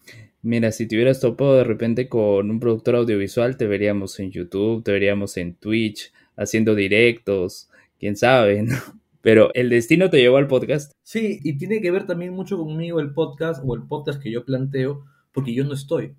Mira, 0.45 0.73
si 0.73 0.87
te 0.87 0.95
hubieras 0.95 1.21
topado 1.21 1.57
de 1.57 1.65
repente 1.65 2.07
con 2.07 2.51
un 2.51 2.61
productor 2.61 2.97
audiovisual, 2.97 3.57
te 3.57 3.67
veríamos 3.67 4.21
en 4.21 4.31
YouTube, 4.31 4.85
te 4.85 4.93
veríamos 4.93 5.39
en 5.39 5.55
Twitch, 5.55 6.13
haciendo 6.37 6.75
directos, 6.75 7.71
quién 7.99 8.15
sabe, 8.15 8.63
¿no? 8.63 8.77
Pero 9.23 9.55
el 9.55 9.71
destino 9.71 10.11
te 10.11 10.19
llevó 10.19 10.37
al 10.37 10.47
podcast. 10.47 10.93
Sí, 11.03 11.41
y 11.43 11.57
tiene 11.57 11.81
que 11.81 11.91
ver 11.91 12.07
también 12.07 12.35
mucho 12.35 12.59
conmigo 12.59 13.01
el 13.01 13.15
podcast 13.15 13.63
o 13.65 13.75
el 13.75 13.85
podcast 13.85 14.23
que 14.23 14.31
yo 14.31 14.45
planteo, 14.45 15.07
porque 15.33 15.55
yo 15.55 15.65
no 15.65 15.73
estoy. 15.73 16.15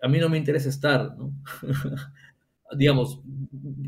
A 0.00 0.06
mí 0.06 0.20
no 0.20 0.28
me 0.28 0.38
interesa 0.38 0.68
estar, 0.68 1.16
¿no? 1.18 1.32
Digamos, 2.78 3.20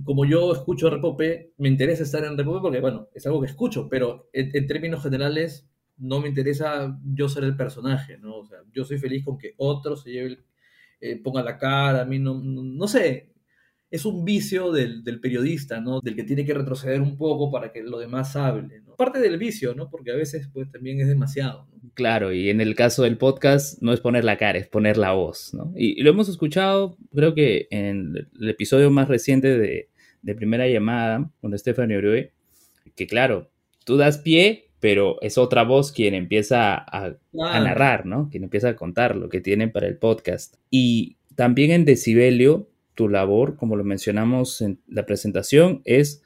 como 0.02 0.25
yo 0.25 0.52
escucho 0.52 0.90
Repopé, 0.90 1.52
me 1.56 1.68
interesa 1.68 2.02
estar 2.02 2.25
en 2.25 2.37
Repopé 2.37 2.61
porque, 2.61 2.80
bueno, 2.80 3.06
es 3.14 3.25
algo 3.28 3.40
que 3.40 3.47
escucho, 3.47 3.88
pero 3.88 4.28
en 4.32 4.66
términos 4.66 5.04
generales 5.04 5.67
no 5.99 6.21
me 6.21 6.28
interesa 6.28 6.99
yo 7.05 7.28
ser 7.28 7.45
el 7.45 7.57
personaje, 7.57 8.19
¿no? 8.19 8.37
O 8.38 8.47
sea, 8.47 8.59
yo 8.73 8.85
soy 8.85 8.99
feliz 8.99 9.25
con 9.25 9.38
que 9.38 9.55
otro 9.57 9.97
se 9.97 10.11
lleve, 10.11 10.38
eh, 11.00 11.21
ponga 11.23 11.43
la 11.43 11.59
cara, 11.59 12.02
a 12.02 12.05
mí 12.05 12.19
no, 12.19 12.40
no, 12.43 12.88
sé, 12.88 13.33
es 13.90 14.05
un 14.05 14.25
vicio 14.25 14.73
del, 14.73 15.02
periodista, 15.21 15.81
¿no? 15.81 16.00
Del 16.00 16.14
que 16.14 16.25
tiene 16.25 16.45
que 16.45 16.55
retroceder 16.55 17.00
un 17.00 17.17
poco 17.17 17.50
para 17.50 17.73
que 17.73 17.83
lo 17.83 17.99
demás 17.99 18.37
hable, 18.37 18.81
¿no? 18.81 18.95
Parte 18.97 19.21
del 19.21 19.38
vicio, 19.38 19.75
¿no? 19.75 19.90
Porque 19.90 20.12
a 20.12 20.17
veces, 20.17 20.49
pues, 20.52 20.71
también 20.71 21.00
es 21.00 21.09
demasiado. 21.09 21.69
Claro, 21.95 22.33
y 22.33 22.50
en 22.50 22.61
el 22.61 22.75
caso 22.75 23.02
del 23.02 23.19
podcast 23.19 23.81
no 23.83 23.93
es 23.93 24.00
poner 24.00 24.25
la 24.25 24.37
cara, 24.37 24.59
es 24.59 24.69
poner 24.69 24.97
la 24.97 25.12
voz, 25.12 25.55
¿no? 25.55 25.73
Y, 25.76 26.00
lo 26.02 26.11
hemos 26.11 26.28
escuchado, 26.28 26.97
creo 27.14 27.35
que 27.35 27.67
en 27.71 28.14
el 28.40 28.49
episodio 28.49 28.90
más 28.90 29.09
reciente 29.09 29.59
de, 29.59 29.88
de 30.23 30.35
Primera 30.35 30.69
Llamada, 30.69 31.31
con 31.40 31.57
Stephanie 31.59 31.97
Orue, 31.97 32.33
que 32.95 33.07
claro, 33.07 33.50
tú 33.85 33.97
das 33.97 34.19
pie 34.19 34.67
pero 34.80 35.20
es 35.23 35.38
otra 35.38 35.64
voz 35.64 35.92
quien 35.92 36.14
empieza 36.14 36.76
a, 36.76 37.16
narrar, 37.32 38.06
¿no? 38.06 38.28
Quien 38.30 38.44
empieza 38.44 38.70
a 38.70 38.76
contar 38.76 39.16
lo 39.16 39.28
que 39.28 39.40
tienen 39.40 39.73
para 39.73 39.87
el 39.87 39.97
podcast. 39.97 40.56
Y 40.70 41.16
también 41.35 41.70
en 41.70 41.85
Decibelio 41.85 42.68
tu 42.94 43.08
labor, 43.08 43.56
como 43.56 43.76
lo 43.76 43.85
mencionamos 43.85 44.61
en 44.61 44.80
la 44.88 45.06
presentación, 45.06 45.82
es 45.85 46.23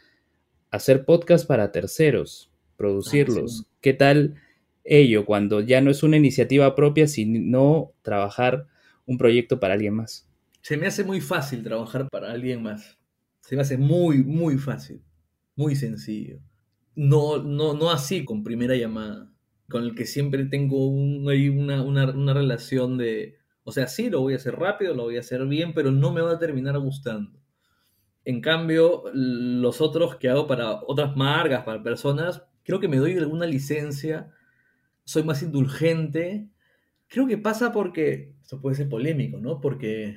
hacer 0.71 1.05
podcast 1.05 1.47
para 1.47 1.71
terceros, 1.71 2.51
producirlos. 2.77 3.65
Ah, 3.67 3.77
¿Qué 3.81 3.93
tal 3.93 4.37
ello 4.85 5.25
cuando 5.25 5.61
ya 5.61 5.81
no 5.81 5.91
es 5.91 6.03
una 6.03 6.17
iniciativa 6.17 6.75
propia, 6.75 7.07
sino 7.07 7.93
trabajar 8.03 8.69
un 9.07 9.19
proyecto 9.19 9.61
para 9.61 9.75
alguien 9.75 9.95
más? 9.95 10.27
Se 10.63 10.77
me 10.77 10.87
hace 10.87 11.05
muy 11.05 11.21
fácil 11.21 11.63
trabajar 11.63 12.09
para 12.09 12.33
alguien 12.33 12.63
más. 12.63 12.97
Se 13.41 13.57
me 13.57 13.63
hace 13.63 13.77
muy, 13.77 14.23
muy 14.23 14.57
fácil. 14.57 15.03
Muy 15.57 15.77
sencillo. 15.77 16.39
No, 16.95 17.43
no, 17.43 17.75
no 17.75 17.91
así 17.91 18.25
con 18.25 18.45
primera 18.45 18.77
llamada, 18.77 19.31
con 19.69 19.85
el 19.85 19.95
que 19.95 20.07
siempre 20.07 20.45
tengo 20.45 20.87
una, 20.89 21.83
una 21.83 22.35
relación 22.35 22.99
de, 22.99 23.39
o 23.65 23.73
sea, 23.73 23.87
sí, 23.87 24.11
lo 24.11 24.21
voy 24.21 24.35
a 24.35 24.37
hacer 24.37 24.57
rápido, 24.57 24.95
lo 24.95 25.05
voy 25.05 25.17
a 25.17 25.21
hacer 25.21 25.47
bien, 25.47 25.73
pero 25.73 25.91
no 25.91 26.13
me 26.13 26.21
va 26.21 26.33
a 26.33 26.39
terminar 26.39 26.79
gustando. 26.79 27.39
En 28.25 28.41
cambio, 28.41 29.05
los 29.13 29.81
otros 29.81 30.17
que 30.17 30.29
hago 30.29 30.47
para 30.47 30.81
otras 30.83 31.17
marcas, 31.17 31.65
para 31.65 31.83
personas, 31.83 32.43
creo 32.65 32.81
que 32.81 32.89
me 32.89 32.99
doy 32.99 33.17
alguna 33.17 33.47
licencia, 33.47 34.31
soy 35.05 35.23
más 35.25 35.43
indulgente. 35.43 36.49
Creo 37.09 37.27
que 37.27 37.39
pasa 37.39 37.73
porque, 37.73 38.35
esto 38.43 38.61
puede 38.61 38.77
ser 38.77 38.89
polémico, 38.89 39.39
¿no? 39.39 39.61
Porque 39.61 40.17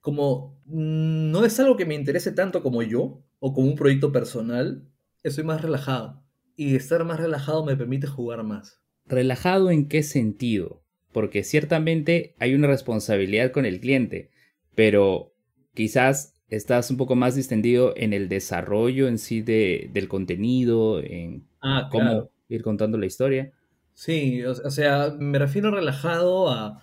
como 0.00 0.60
no 0.64 1.44
es 1.44 1.58
algo 1.60 1.76
que 1.76 1.86
me 1.86 1.94
interese 1.94 2.32
tanto 2.32 2.62
como 2.62 2.82
yo 2.82 3.22
o 3.40 3.52
como 3.52 3.68
un 3.68 3.76
proyecto 3.76 4.12
personal, 4.12 4.88
estoy 5.22 5.44
más 5.44 5.62
relajado. 5.62 6.22
Y 6.56 6.74
estar 6.74 7.04
más 7.04 7.20
relajado 7.20 7.64
me 7.64 7.76
permite 7.76 8.06
jugar 8.06 8.42
más. 8.42 8.80
¿Relajado 9.04 9.70
en 9.70 9.88
qué 9.88 10.02
sentido? 10.02 10.82
Porque 11.12 11.44
ciertamente 11.44 12.34
hay 12.38 12.54
una 12.54 12.66
responsabilidad 12.66 13.52
con 13.52 13.66
el 13.66 13.80
cliente, 13.80 14.30
pero 14.74 15.32
quizás 15.74 16.34
estás 16.48 16.90
un 16.90 16.96
poco 16.96 17.16
más 17.16 17.34
distendido 17.34 17.94
en 17.96 18.12
el 18.12 18.28
desarrollo 18.28 19.08
en 19.08 19.18
sí 19.18 19.42
de, 19.42 19.90
del 19.92 20.08
contenido, 20.08 21.00
en 21.00 21.46
ah, 21.60 21.88
cómo 21.90 22.30
ir 22.48 22.62
contando 22.62 22.98
la 22.98 23.06
historia. 23.06 23.52
Sí, 23.94 24.44
o, 24.44 24.70
sea, 24.70 25.14
me 25.18 25.38
refiero 25.38 25.70
relajado 25.70 26.50
a... 26.50 26.82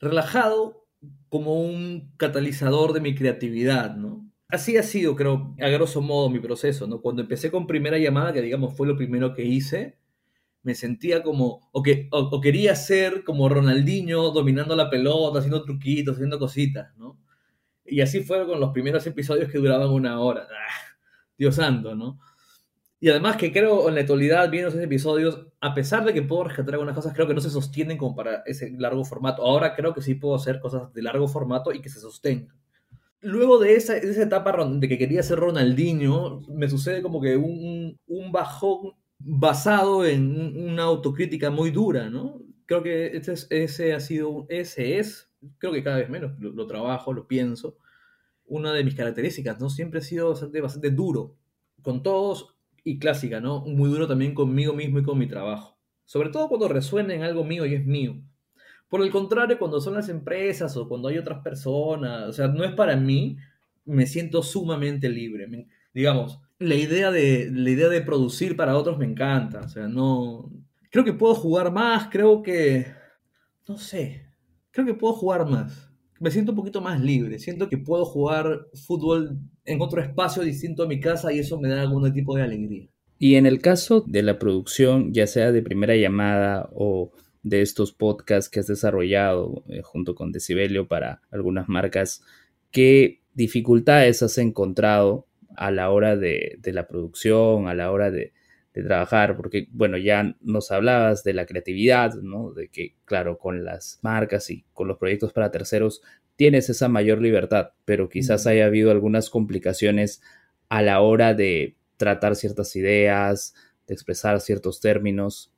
Relajado 0.00 0.84
como 1.28 1.62
un 1.62 2.12
catalizador 2.16 2.92
de 2.92 3.00
mi 3.00 3.14
creatividad, 3.14 3.96
¿no? 3.96 4.25
Así 4.48 4.76
ha 4.76 4.82
sido, 4.84 5.16
creo, 5.16 5.54
a 5.60 5.68
grosso 5.68 6.00
modo 6.00 6.30
mi 6.30 6.38
proceso, 6.38 6.86
¿no? 6.86 7.00
Cuando 7.00 7.22
empecé 7.22 7.50
con 7.50 7.66
primera 7.66 7.98
llamada, 7.98 8.32
que 8.32 8.42
digamos 8.42 8.76
fue 8.76 8.86
lo 8.86 8.96
primero 8.96 9.34
que 9.34 9.44
hice, 9.44 9.98
me 10.62 10.74
sentía 10.74 11.22
como, 11.22 11.68
o, 11.72 11.82
que, 11.82 12.08
o 12.12 12.40
quería 12.40 12.76
ser 12.76 13.24
como 13.24 13.48
Ronaldinho 13.48 14.30
dominando 14.30 14.76
la 14.76 14.90
pelota, 14.90 15.40
haciendo 15.40 15.64
truquitos, 15.64 16.16
haciendo 16.16 16.38
cositas, 16.38 16.96
¿no? 16.96 17.18
Y 17.84 18.00
así 18.00 18.22
fueron 18.22 18.48
con 18.48 18.60
los 18.60 18.72
primeros 18.72 19.06
episodios 19.06 19.50
que 19.50 19.58
duraban 19.58 19.90
una 19.90 20.20
hora. 20.20 20.48
Ah, 20.50 20.96
Dios 21.38 21.56
santo, 21.56 21.94
¿no? 21.94 22.20
Y 23.00 23.10
además 23.10 23.36
que 23.36 23.52
creo 23.52 23.88
en 23.88 23.94
la 23.96 24.00
actualidad, 24.02 24.50
viendo 24.50 24.70
esos 24.70 24.80
episodios, 24.82 25.46
a 25.60 25.74
pesar 25.74 26.04
de 26.04 26.14
que 26.14 26.22
puedo 26.22 26.44
rescatar 26.44 26.74
algunas 26.74 26.94
cosas, 26.94 27.14
creo 27.14 27.26
que 27.28 27.34
no 27.34 27.40
se 27.40 27.50
sostienen 27.50 27.98
como 27.98 28.16
para 28.16 28.42
ese 28.46 28.70
largo 28.78 29.04
formato. 29.04 29.42
Ahora 29.42 29.76
creo 29.76 29.94
que 29.94 30.02
sí 30.02 30.14
puedo 30.14 30.34
hacer 30.34 30.60
cosas 30.60 30.92
de 30.94 31.02
largo 31.02 31.28
formato 31.28 31.72
y 31.72 31.80
que 31.82 31.90
se 31.90 32.00
sostengan. 32.00 32.56
Luego 33.26 33.58
de 33.58 33.74
esa, 33.74 33.96
esa 33.96 34.22
etapa 34.22 34.56
de 34.64 34.88
que 34.88 34.98
quería 34.98 35.22
ser 35.22 35.38
Ronaldinho, 35.38 36.42
me 36.48 36.68
sucede 36.68 37.02
como 37.02 37.20
que 37.20 37.36
un, 37.36 37.98
un 38.06 38.32
bajón 38.32 38.92
basado 39.18 40.04
en 40.04 40.70
una 40.70 40.84
autocrítica 40.84 41.50
muy 41.50 41.70
dura, 41.70 42.08
¿no? 42.08 42.40
Creo 42.66 42.82
que 42.82 43.16
ese, 43.16 43.34
ese 43.50 43.94
ha 43.94 44.00
sido, 44.00 44.46
ese 44.48 44.98
es 44.98 45.26
creo 45.58 45.72
que 45.72 45.82
cada 45.82 45.98
vez 45.98 46.08
menos, 46.08 46.32
lo, 46.40 46.66
trabajo, 46.66 47.12
lo 47.12 47.26
pienso. 47.26 47.76
Una 48.46 48.72
de 48.72 48.84
mis 48.84 48.94
características, 48.94 49.60
¿no? 49.60 49.70
Siempre 49.70 50.00
he 50.00 50.02
sido 50.02 50.30
bastante, 50.30 50.60
bastante 50.60 50.90
duro 50.90 51.36
con 51.82 52.02
todos 52.02 52.56
y 52.84 52.98
clásica, 52.98 53.40
¿no? 53.40 53.60
Muy 53.60 53.90
duro 53.90 54.06
también 54.06 54.34
conmigo 54.34 54.72
mismo 54.72 54.98
y 54.98 55.02
con 55.02 55.18
mi 55.18 55.26
trabajo. 55.26 55.78
Sobre 56.04 56.30
todo 56.30 56.48
cuando 56.48 56.68
resuena 56.68 57.14
en 57.14 57.22
algo 57.22 57.44
mío 57.44 57.66
y 57.66 57.74
es 57.74 57.84
mío. 57.84 58.22
Por 58.88 59.02
el 59.02 59.10
contrario, 59.10 59.58
cuando 59.58 59.80
son 59.80 59.94
las 59.94 60.08
empresas 60.08 60.76
o 60.76 60.88
cuando 60.88 61.08
hay 61.08 61.18
otras 61.18 61.42
personas, 61.42 62.28
o 62.28 62.32
sea, 62.32 62.48
no 62.48 62.64
es 62.64 62.72
para 62.72 62.96
mí, 62.96 63.36
me 63.84 64.06
siento 64.06 64.42
sumamente 64.42 65.08
libre. 65.08 65.48
digamos, 65.92 66.40
la 66.58 66.74
idea, 66.74 67.10
de, 67.10 67.50
la 67.52 67.70
idea 67.70 67.88
de 67.88 68.00
producir 68.02 68.56
para 68.56 68.76
otros 68.76 68.98
me 68.98 69.06
encanta. 69.06 69.60
O 69.60 69.68
sea, 69.68 69.88
no... 69.88 70.50
Creo 70.90 71.04
que 71.04 71.12
puedo 71.12 71.34
jugar 71.34 71.72
más, 71.72 72.08
creo 72.10 72.42
que... 72.42 72.86
No 73.68 73.76
sé, 73.78 74.26
creo 74.70 74.86
que 74.86 74.94
puedo 74.94 75.14
jugar 75.14 75.46
más. 75.46 75.90
Me 76.20 76.30
siento 76.30 76.52
un 76.52 76.56
poquito 76.56 76.80
más 76.80 77.00
libre. 77.00 77.38
Siento 77.38 77.68
que 77.68 77.76
puedo 77.76 78.04
jugar 78.04 78.68
fútbol 78.86 79.38
en 79.64 79.82
otro 79.82 80.00
espacio 80.00 80.42
distinto 80.42 80.84
a 80.84 80.86
mi 80.86 81.00
casa 81.00 81.32
y 81.32 81.40
eso 81.40 81.60
me 81.60 81.68
da 81.68 81.82
algún 81.82 82.10
tipo 82.12 82.36
de 82.36 82.42
alegría. 82.42 82.88
Y 83.18 83.34
en 83.34 83.46
el 83.46 83.60
caso 83.60 84.04
de 84.06 84.22
la 84.22 84.38
producción, 84.38 85.12
ya 85.12 85.26
sea 85.26 85.52
de 85.52 85.62
primera 85.62 85.96
llamada 85.96 86.68
o 86.72 87.10
de 87.46 87.62
estos 87.62 87.92
podcasts 87.92 88.50
que 88.50 88.60
has 88.60 88.66
desarrollado 88.66 89.64
eh, 89.68 89.82
junto 89.82 90.14
con 90.14 90.32
Decibelio 90.32 90.88
para 90.88 91.22
algunas 91.30 91.68
marcas, 91.68 92.22
¿qué 92.70 93.20
dificultades 93.34 94.22
has 94.22 94.38
encontrado 94.38 95.26
a 95.56 95.70
la 95.70 95.90
hora 95.90 96.16
de 96.16 96.58
la 96.64 96.86
producción, 96.86 97.68
a 97.68 97.74
la 97.74 97.90
hora 97.90 98.10
de, 98.10 98.32
de 98.76 98.82
trabajar, 98.82 99.38
porque 99.38 99.68
bueno, 99.72 99.96
ya 99.96 100.36
nos 100.42 100.70
hablabas 100.70 101.24
de 101.24 101.32
la 101.32 101.46
creatividad, 101.46 102.12
¿no? 102.16 102.52
De 102.52 102.68
que, 102.68 102.94
claro, 103.06 103.38
con 103.38 103.64
las 103.64 103.98
marcas 104.02 104.50
y 104.50 104.66
con 104.74 104.86
los 104.86 104.98
proyectos 104.98 105.32
para 105.32 105.50
terceros 105.50 106.02
tienes 106.36 106.68
esa 106.68 106.86
mayor 106.88 107.22
libertad, 107.22 107.70
pero 107.86 108.10
quizás 108.10 108.46
haya 108.46 108.66
habido 108.66 108.90
algunas 108.90 109.30
complicaciones 109.30 110.20
a 110.68 110.82
la 110.82 111.00
hora 111.00 111.32
de 111.32 111.74
tratar 111.96 112.36
ciertas 112.36 112.76
ideas, 112.76 113.54
de 113.86 113.94
expresar 113.94 114.42
ciertos 114.42 114.80
términos. 114.82 115.54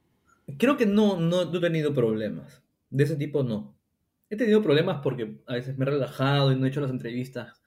Creo 0.57 0.77
que 0.77 0.87
no, 0.87 1.21
no, 1.21 1.43
he 1.43 1.61
tenido 1.61 1.93
problemas. 1.93 2.63
De 2.91 3.05
ese 3.05 3.17
tipo 3.17 3.43
no. 3.43 3.77
He 4.31 4.37
tenido 4.37 4.63
problemas 4.63 5.01
porque 5.03 5.37
a 5.47 5.55
veces 5.55 5.77
me 5.77 5.85
he 5.85 5.91
relajado 5.91 6.53
y 6.53 6.57
no 6.57 6.65
he 6.65 6.69
hecho 6.69 6.81
las 6.81 6.91
entrevistas 6.91 7.63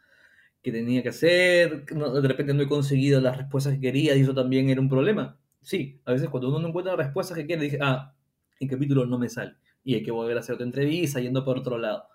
que 0.62 0.72
tenía 0.72 1.02
que 1.02 1.10
hacer, 1.10 1.86
de 1.86 2.28
repente 2.28 2.54
no 2.54 2.62
he 2.62 2.68
conseguido 2.68 3.20
las 3.20 3.36
respuestas 3.36 3.74
que 3.74 3.80
quería 3.80 4.16
y 4.16 4.22
eso 4.22 4.36
también 4.36 4.70
era 4.70 4.80
un 4.80 4.90
problema 4.90 5.40
sí, 5.62 6.02
a 6.06 6.12
veces 6.12 6.30
cuando 6.30 6.50
uno 6.50 6.60
no 6.60 6.68
encuentra 6.70 6.96
la 6.96 7.04
respuesta 7.04 7.36
que 7.36 7.46
quiere, 7.46 7.64
dice, 7.64 7.80
ah, 7.82 8.14
el 8.60 8.70
capítulo 8.70 9.06
no 9.06 9.18
me 9.18 9.30
sale. 9.30 9.56
Y 9.84 9.96
hay 9.96 10.04
que 10.04 10.12
volver 10.12 10.38
a 10.38 10.42
hacer 10.42 10.56
otra 10.56 10.66
entrevista 10.66 11.20
yendo 11.20 11.44
por 11.44 11.58
otro 11.58 11.78
lado. 11.78 12.06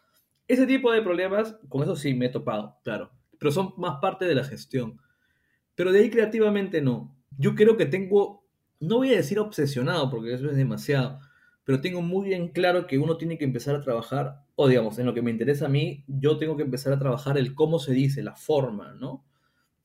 Ese 0.46 0.66
tipo 0.66 0.92
de 0.92 1.02
problemas, 1.02 1.56
con 1.68 1.82
eso 1.82 1.96
sí 1.96 2.14
me 2.14 2.26
he 2.26 2.28
topado, 2.28 2.78
claro. 2.84 3.10
Pero 3.38 3.50
son 3.50 3.74
más 3.76 3.98
parte 4.00 4.24
de 4.26 4.34
la 4.34 4.44
gestión. 4.44 5.00
Pero 5.74 5.92
de 5.92 6.00
ahí 6.00 6.10
creativamente 6.10 6.80
no. 6.80 7.16
Yo 7.36 7.54
creo 7.54 7.76
que 7.76 7.86
tengo, 7.86 8.45
no 8.80 8.96
voy 8.96 9.12
a 9.12 9.16
decir 9.16 9.38
obsesionado, 9.38 10.10
porque 10.10 10.34
eso 10.34 10.50
es 10.50 10.56
demasiado, 10.56 11.20
pero 11.64 11.80
tengo 11.80 12.02
muy 12.02 12.28
bien 12.28 12.48
claro 12.48 12.86
que 12.86 12.98
uno 12.98 13.16
tiene 13.16 13.38
que 13.38 13.44
empezar 13.44 13.74
a 13.76 13.80
trabajar, 13.80 14.44
o 14.54 14.68
digamos, 14.68 14.98
en 14.98 15.06
lo 15.06 15.14
que 15.14 15.22
me 15.22 15.30
interesa 15.30 15.66
a 15.66 15.70
mí, 15.70 16.04
yo 16.06 16.38
tengo 16.38 16.56
que 16.56 16.62
empezar 16.62 16.92
a 16.92 16.98
trabajar 16.98 17.38
el 17.38 17.54
cómo 17.54 17.78
se 17.78 17.92
dice, 17.92 18.22
la 18.22 18.36
forma, 18.36 18.94
¿no? 18.94 19.24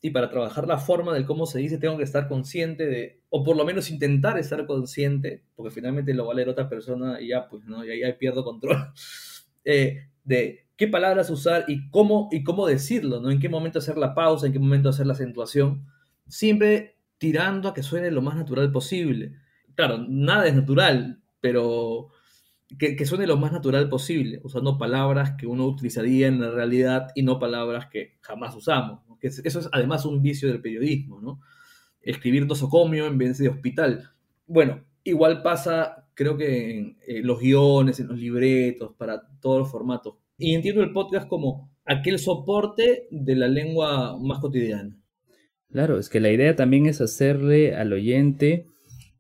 y 0.02 0.10
para 0.10 0.30
trabajar 0.30 0.68
la 0.68 0.80
forma 0.80 1.14
del 1.14 1.26
cómo 1.26 1.46
se 1.46 1.60
dice 1.60 1.78
tengo 1.78 1.98
que 1.98 2.04
estar 2.04 2.28
consciente 2.28 2.88
de, 2.88 3.22
o 3.30 3.44
por 3.44 3.56
lo 3.56 3.64
menos 3.64 3.92
intentar 3.92 4.38
estar 4.40 4.66
consciente, 4.66 5.44
porque 5.56 5.72
finalmente 5.72 6.14
lo 6.14 6.26
va 6.26 6.34
a 6.34 6.36
leer 6.36 6.50
otra 6.50 6.68
persona 6.68 7.22
y 7.22 7.30
ya, 7.30 7.48
pues, 7.48 7.66
¿no? 7.66 7.86
Y 7.86 8.04
ahí 8.04 8.14
pierdo 8.14 8.44
control, 8.44 8.92
eh, 9.64 10.08
de 10.24 10.66
qué 10.76 10.88
palabras 10.88 11.30
usar 11.30 11.66
y 11.68 11.88
cómo, 11.90 12.30
y 12.32 12.44
cómo 12.44 12.66
decirlo, 12.66 13.22
¿no? 13.22 13.30
En 13.30 13.40
qué 13.40 13.48
momento 13.48 13.78
hacer 13.78 13.98
la 13.98 14.16
pausa, 14.16 14.48
en 14.48 14.54
qué 14.54 14.60
momento 14.60 14.90
hacer 14.90 15.06
la 15.06 15.14
acentuación, 15.14 15.86
siempre 16.28 16.96
tirando 17.22 17.70
a 17.70 17.74
que 17.76 17.84
suene 17.84 18.10
lo 18.10 18.24
más 18.24 18.36
natural 18.36 18.72
posible. 18.72 19.36
Claro, 19.76 20.04
nada 20.10 20.48
es 20.48 20.56
natural, 20.56 21.22
pero 21.40 22.10
que, 22.80 23.06
suene 23.06 23.28
lo 23.28 23.38
más 23.38 23.52
natural 23.52 23.88
posible, 23.90 24.42
usando 24.44 24.80
palabras 24.80 25.36
que 25.38 25.46
uno 25.46 25.68
utilizaría 25.68 26.28
en 26.28 26.42
la 26.42 26.50
realidad 26.50 27.10
y 27.14 27.22
no 27.22 27.38
palabras 27.38 27.86
que 27.86 28.18
jamás 28.22 28.56
usamos 28.56 29.02
que 29.22 29.28
eso 29.28 29.60
es 29.60 29.70
además 29.72 30.04
un 30.06 30.22
vicio 30.22 30.50
del 30.50 30.62
periodismo, 30.62 31.22
¿no? 31.22 31.40
Escribir 32.02 32.48
nosocomio 32.48 33.06
en 33.06 33.20
vez 33.20 33.38
de 33.38 33.50
hospital. 33.50 34.10
Bueno, 34.48 34.84
igual 35.04 35.44
pasa, 35.44 36.08
creo 36.16 36.36
que 36.36 36.98
en, 37.06 37.28
los 37.28 37.40
guiones, 37.40 38.00
en 38.00 38.08
los 38.08 38.18
libretos, 38.18 38.94
para 38.98 39.22
todos 39.40 39.60
los 39.60 39.72
formatos. 39.72 40.16
Y 40.40 40.56
entiendo 40.56 40.82
el 40.82 40.92
podcast 40.92 41.28
como 41.28 41.70
aquel 41.86 42.18
soporte 42.18 43.08
de 43.12 43.36
la 43.36 43.48
lengua 43.48 44.18
más 44.20 44.40
cotidiana. 44.40 44.98
Claro, 45.72 45.98
es 45.98 46.10
que 46.10 46.20
la 46.20 46.32
idea 46.32 46.56
también 46.56 46.86
es 46.86 47.00
hacerle 47.02 47.76
al 47.76 47.94
oyente 47.94 48.66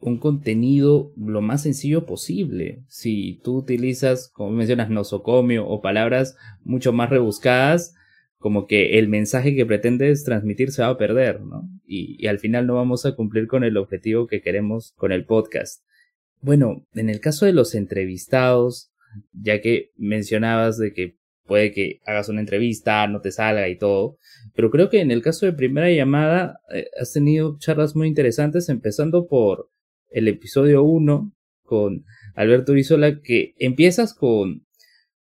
un 0.01 0.17
contenido 0.17 1.13
lo 1.15 1.41
más 1.41 1.63
sencillo 1.63 2.05
posible. 2.05 2.83
Si 2.87 3.39
tú 3.43 3.57
utilizas, 3.57 4.29
como 4.33 4.51
mencionas, 4.51 4.89
nosocomio 4.89 5.67
o 5.67 5.81
palabras 5.81 6.35
mucho 6.63 6.91
más 6.91 7.09
rebuscadas, 7.09 7.93
como 8.37 8.65
que 8.65 8.97
el 8.97 9.07
mensaje 9.07 9.55
que 9.55 9.65
pretendes 9.65 10.23
transmitir 10.23 10.71
se 10.71 10.81
va 10.81 10.89
a 10.89 10.97
perder, 10.97 11.41
¿no? 11.41 11.69
Y, 11.85 12.25
al 12.25 12.39
final 12.39 12.65
no 12.65 12.73
vamos 12.73 13.05
a 13.05 13.15
cumplir 13.15 13.47
con 13.47 13.63
el 13.63 13.77
objetivo 13.77 14.25
que 14.25 14.41
queremos 14.41 14.93
con 14.97 15.11
el 15.11 15.25
podcast. 15.25 15.83
Bueno, 16.41 16.87
en 16.93 17.09
el 17.09 17.19
caso 17.19 17.45
de 17.45 17.53
los 17.53 17.75
entrevistados, 17.75 18.91
ya 19.31 19.61
que 19.61 19.91
mencionabas 19.95 20.79
de 20.79 20.91
que 20.91 21.20
puede 21.51 21.73
que 21.73 21.99
hagas 22.05 22.29
una 22.29 22.39
entrevista, 22.39 23.05
no 23.07 23.19
te 23.19 23.33
salga 23.33 23.67
y 23.67 23.77
todo. 23.77 24.15
Pero 24.55 24.71
creo 24.71 24.89
que 24.89 25.01
en 25.01 25.11
el 25.11 25.21
caso 25.21 25.45
de 25.45 25.51
primera 25.51 25.91
llamada 25.91 26.61
eh, 26.73 26.85
has 26.97 27.11
tenido 27.11 27.57
charlas 27.59 27.93
muy 27.93 28.07
interesantes, 28.07 28.69
empezando 28.69 29.27
por 29.27 29.69
el 30.11 30.29
episodio 30.29 30.83
1 30.83 31.29
con 31.65 32.05
Alberto 32.35 32.71
Urizola, 32.71 33.19
que 33.21 33.53
empiezas 33.57 34.13
con 34.13 34.65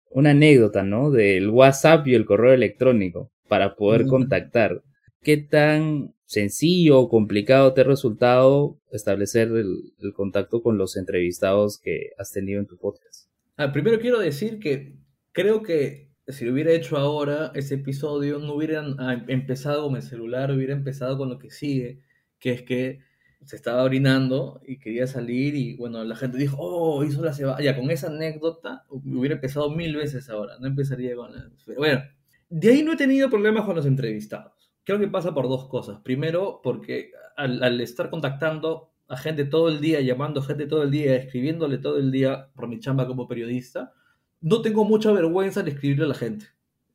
una 0.08 0.30
anécdota, 0.30 0.84
¿no? 0.84 1.10
Del 1.10 1.50
WhatsApp 1.50 2.06
y 2.06 2.14
el 2.14 2.26
correo 2.26 2.52
electrónico 2.52 3.32
para 3.49 3.75
poder 3.75 4.06
contactar. 4.06 4.84
¿Qué 5.22 5.37
tan 5.37 6.14
sencillo 6.26 7.00
o 7.00 7.08
complicado 7.08 7.75
te 7.75 7.80
ha 7.80 7.84
resultado 7.84 8.78
establecer 8.92 9.49
el, 9.49 10.12
contacto 10.14 10.62
con 10.62 10.78
los 10.78 10.96
entrevistados 10.96 11.80
que 11.80 12.10
has 12.18 12.30
tenido 12.30 12.60
en 12.60 12.68
tu 12.68 12.78
podcast? 12.78 13.28
Ah, 13.56 13.72
primero 13.72 13.99
quiero 13.99 14.20
decir 14.20 14.60
que 14.60 14.94
creo 15.32 15.64
que 15.64 16.09
si 16.32 16.44
lo 16.44 16.52
hubiera 16.52 16.72
hecho 16.72 16.96
ahora, 16.96 17.52
ese 17.54 17.75
episodio 17.75 18.38
no 18.38 18.54
hubiera 18.54 18.84
ah, 18.99 19.25
empezado 19.28 19.87
con 19.87 19.96
el 19.96 20.02
celular, 20.02 20.50
hubiera 20.50 20.72
empezado 20.72 21.18
con 21.18 21.28
lo 21.28 21.38
que 21.38 21.50
sigue, 21.50 22.00
que 22.38 22.52
es 22.52 22.62
que 22.62 23.00
se 23.44 23.56
estaba 23.56 23.82
orinando 23.82 24.60
y 24.66 24.78
quería 24.78 25.06
salir 25.06 25.54
y 25.54 25.76
bueno, 25.76 26.04
la 26.04 26.14
gente 26.14 26.37
dijo, 26.37 26.56
oh, 26.58 27.02
hizo 27.04 27.25
la 27.25 27.32
cebada. 27.32 27.60
Ya, 27.62 27.76
con 27.76 27.90
esa 27.90 28.08
anécdota 28.08 28.84
hubiera 28.88 29.37
empezado 29.37 29.70
mil 29.70 29.96
veces 29.96 30.28
ahora, 30.28 30.58
no 30.60 30.66
empezaría 30.66 31.16
con 31.16 31.32
la... 31.32 31.50
Bueno, 31.76 32.02
de 32.50 32.70
ahí 32.70 32.82
no 32.82 32.92
he 32.92 32.96
tenido 32.96 33.30
problemas 33.30 33.64
con 33.64 33.76
los 33.76 33.87
entrevistados. 33.87 34.72
Creo 34.84 34.99
que 34.99 35.08
pasa 35.08 35.32
por 35.32 35.49
dos 35.49 35.68
cosas. 35.68 36.00
Primero, 36.02 36.60
porque 36.62 37.12
al, 37.37 37.80
estar 37.80 38.10
contactando 38.10 38.90
a 39.08 39.16
gente 39.16 39.44
todo 39.44 39.68
el 39.68 39.80
día, 39.80 40.00
llamando 40.00 40.42
gente 40.42 40.66
todo 40.66 40.82
el 40.82 40.90
día, 40.90 41.16
escribiéndole 41.16 41.78
todo 41.78 41.99
el 41.99 42.10
día 42.10 42.50
por 42.54 42.68
mi 42.68 42.78
chamba 42.78 43.06
como 43.06 43.26
periodista, 43.26 43.92
no 44.40 44.62
tengo 44.62 44.85
mucha 44.85 45.12
vergüenza 45.12 45.62
de 45.62 45.70
escribirle 45.70 46.04
a 46.04 46.09
la 46.09 46.14
gente. 46.14 46.47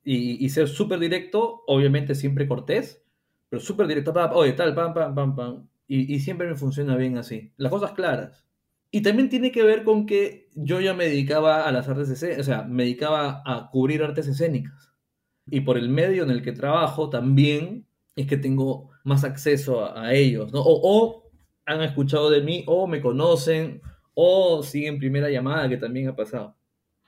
Y, 0.03 0.47
ser 0.49 0.67
súper 0.67 0.99
directo, 0.99 1.63
obviamente 1.65 2.13
siempre 2.13 2.47
cortés, 2.47 3.03
pero 3.49 3.59
súper 3.59 3.87
directo, 3.87 4.13
oye, 4.33 4.53
tal, 4.53 4.75
pam, 4.75 4.93
pam, 4.93 5.15
pam, 5.15 5.35
pam 5.35 5.67
y, 5.87 6.19
siempre 6.19 6.47
me 6.47 6.55
funciona 6.55 6.95
bien 6.95 7.17
así. 7.17 7.51
Las 7.57 7.71
cosas 7.71 7.91
claras. 7.91 8.45
Y 8.91 9.01
también 9.01 9.29
tiene 9.29 9.51
que 9.51 9.63
ver 9.63 9.83
con 9.83 10.05
que 10.05 10.49
yo 10.55 10.79
ya 10.79 10.93
me 10.93 11.05
dedicaba 11.05 11.67
a 11.67 11.71
las 11.71 11.87
artes 11.89 12.09
escénicas, 12.09 12.41
o 12.41 12.43
sea, 12.43 12.63
me 12.63 12.83
dedicaba 12.83 13.43
a 13.45 13.69
cubrir 13.71 14.03
artes 14.03 14.27
escénicas. 14.27 14.93
Y 15.47 15.61
por 15.61 15.77
el 15.77 15.89
medio 15.89 16.23
en 16.23 16.31
el 16.31 16.41
que 16.41 16.53
trabajo 16.53 17.09
también 17.09 17.85
es 18.15 18.27
que 18.27 18.37
tengo 18.37 18.91
más 19.03 19.23
acceso 19.23 19.95
a, 19.95 20.13
ellos. 20.13 20.51
O, 20.53 21.29
han 21.65 21.81
escuchado 21.81 22.29
de 22.29 22.41
mí, 22.41 22.63
o 22.67 22.87
me 22.87 23.01
conocen, 23.01 23.81
o 24.13 24.63
siguen 24.63 24.97
primera 24.97 25.29
llamada, 25.29 25.67
que 25.69 25.77
también 25.77 26.07
ha 26.07 26.15
pasado. 26.15 26.55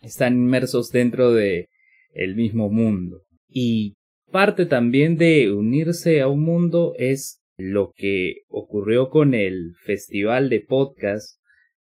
Están 0.01 0.33
inmersos 0.35 0.91
dentro 0.91 1.33
de 1.33 1.69
el 2.13 2.35
mismo 2.35 2.69
mundo. 2.69 3.21
Y 3.49 3.95
parte 4.31 4.65
también 4.65 5.17
de 5.17 5.51
unirse 5.51 6.21
a 6.21 6.27
un 6.27 6.41
mundo 6.41 6.93
es 6.97 7.41
lo 7.57 7.91
que 7.95 8.41
ocurrió 8.49 9.09
con 9.09 9.33
el 9.33 9.73
festival 9.83 10.49
de 10.49 10.61
podcast 10.61 11.39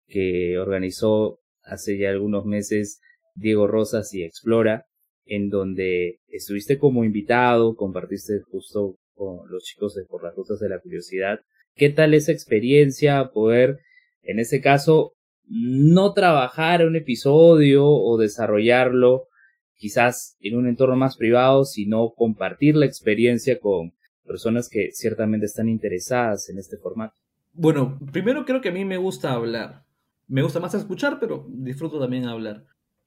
que 0.07 0.57
organizó 0.57 1.39
hace 1.63 1.97
ya 1.97 2.09
algunos 2.09 2.45
meses 2.45 3.01
Diego 3.35 3.67
Rosas 3.67 4.13
y 4.13 4.23
Explora, 4.23 4.85
en 5.25 5.49
donde 5.49 6.19
estuviste 6.29 6.77
como 6.77 7.03
invitado, 7.03 7.75
compartiste 7.75 8.39
justo 8.49 8.95
con 9.13 9.49
los 9.49 9.63
chicos 9.63 9.93
de 9.95 10.05
Por 10.05 10.23
las 10.23 10.35
Rutas 10.35 10.59
de 10.59 10.69
la 10.69 10.79
Curiosidad. 10.79 11.41
¿Qué 11.75 11.89
tal 11.89 12.13
esa 12.13 12.31
experiencia 12.31 13.29
poder, 13.33 13.79
en 14.21 14.39
ese 14.39 14.61
caso, 14.61 15.13
no 15.49 16.13
trabajar 16.13 16.85
un 16.85 16.95
episodio 16.95 17.87
o 17.87 18.17
desarrollarlo 18.17 19.27
quizás 19.75 20.37
en 20.41 20.57
un 20.57 20.67
entorno 20.67 20.95
más 20.95 21.17
privado, 21.17 21.63
sino 21.63 22.13
compartir 22.15 22.75
la 22.75 22.85
experiencia 22.85 23.59
con 23.59 23.93
personas 24.25 24.69
que 24.69 24.91
ciertamente 24.91 25.45
están 25.45 25.69
interesadas 25.69 26.49
en 26.49 26.57
este 26.57 26.77
formato? 26.77 27.15
Bueno, 27.53 27.97
primero 28.11 28.45
creo 28.45 28.61
que 28.61 28.69
a 28.69 28.73
mí 28.73 28.85
me 28.85 28.97
gusta 28.97 29.33
hablar. 29.33 29.85
Me 30.27 30.41
gusta 30.41 30.59
más 30.59 30.73
escuchar, 30.73 31.19
pero 31.19 31.47
disfruto 31.49 31.99
también 31.99 32.25
hablar. 32.25 32.65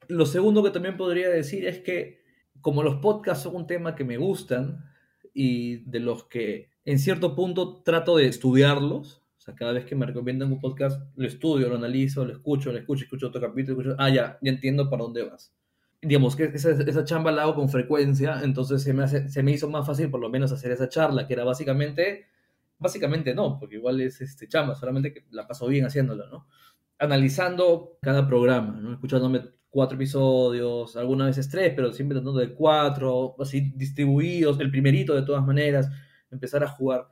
Lo 0.09 0.27
segundo 0.27 0.63
que 0.63 0.71
también 0.71 0.97
podría 0.97 1.29
decir 1.29 1.67
es 1.67 1.81
que 1.81 2.21
como 2.61 2.83
los 2.83 2.97
podcasts 2.97 3.45
son 3.45 3.57
un 3.57 3.67
tema 3.67 3.95
que 3.95 4.05
me 4.05 4.17
gustan 4.17 4.85
y 5.35 5.77
de 5.89 6.01
los 6.01 6.25
que 6.25 6.71
en 6.85 6.99
cierto 6.99 7.37
punto 7.37 7.83
trato 7.83 8.17
de 8.17 8.27
estudiarlos, 8.27 9.20
o 9.41 9.43
sea, 9.43 9.55
cada 9.55 9.73
vez 9.73 9.87
que 9.87 9.97
me 9.97 10.05
recomiendan 10.05 10.53
un 10.53 10.61
podcast, 10.61 11.01
lo 11.17 11.27
estudio, 11.27 11.71
lo 11.71 11.77
analizo, 11.77 12.27
lo 12.27 12.33
escucho, 12.33 12.71
lo 12.71 12.79
escucho, 12.79 13.05
escucho 13.05 13.29
otro 13.29 13.41
capítulo, 13.41 13.81
escucho, 13.81 13.97
ah, 13.99 14.11
ya, 14.11 14.39
ya 14.43 14.53
entiendo 14.53 14.91
para 14.91 15.03
dónde 15.03 15.25
vas 15.25 15.51
digamos 16.03 16.35
que 16.35 16.45
esa, 16.45 16.71
esa, 16.71 17.05
chamba 17.05 17.31
la 17.31 17.43
hago 17.43 17.55
con 17.55 17.69
frecuencia, 17.69 18.41
entonces 18.43 18.83
se 18.83 18.95
me, 18.95 19.07
se 19.07 19.43
me 19.43 19.53
hizo 19.53 19.69
más 19.69 19.87
fácil 19.87 20.11
por 20.11 20.21
lo 20.21 20.31
menos 20.31 20.51
hacer 20.53 20.73
esa 20.73 20.89
charla, 20.89 21.27
que 21.27 21.35
era 21.35 21.45
básicamente, 21.45 22.27
básicamente 22.79 23.35
no, 23.35 23.59
porque 23.59 23.77
igual 23.77 24.01
es 24.01 24.21
este 24.21 24.49
chamba, 24.49 24.75
solamente 24.75 25.13
que 25.13 25.25
la 25.31 25.47
paso 25.47 25.67
bien 25.67 25.85
haciéndolo, 25.85 26.27
¿no? 26.29 26.47
Analizando 26.99 27.99
cada 28.01 28.27
programa, 28.27 28.79
¿no? 28.81 28.93
Escuchándome 28.95 29.43
cuatro 29.69 29.97
episodios, 29.97 30.97
algunas 30.97 31.29
veces 31.29 31.49
tres, 31.51 31.73
pero 31.77 31.93
siempre 31.93 32.17
tratando 32.17 32.41
de 32.41 32.55
cuatro, 32.55 33.37
así 33.39 33.73
distribuidos, 33.77 34.59
el 34.61 34.71
primerito 34.71 35.15
de 35.15 35.23
todas 35.23 35.45
maneras, 35.45 35.91
empezar 36.31 36.65
a 36.65 36.69
jugar. 36.69 37.09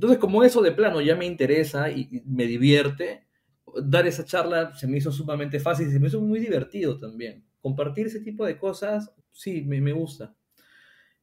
Entonces, 0.00 0.18
como 0.18 0.42
eso 0.42 0.62
de 0.62 0.72
plano 0.72 1.02
ya 1.02 1.14
me 1.14 1.26
interesa 1.26 1.90
y 1.90 2.22
me 2.24 2.46
divierte, 2.46 3.26
dar 3.84 4.06
esa 4.06 4.24
charla 4.24 4.74
se 4.74 4.86
me 4.86 4.96
hizo 4.96 5.12
sumamente 5.12 5.60
fácil 5.60 5.88
y 5.88 5.90
se 5.90 6.00
me 6.00 6.06
hizo 6.06 6.22
muy 6.22 6.40
divertido 6.40 6.98
también 6.98 7.44
compartir 7.60 8.06
ese 8.06 8.20
tipo 8.20 8.46
de 8.46 8.58
cosas, 8.58 9.12
sí, 9.30 9.62
me, 9.62 9.80
me 9.80 9.92
gusta. 9.92 10.34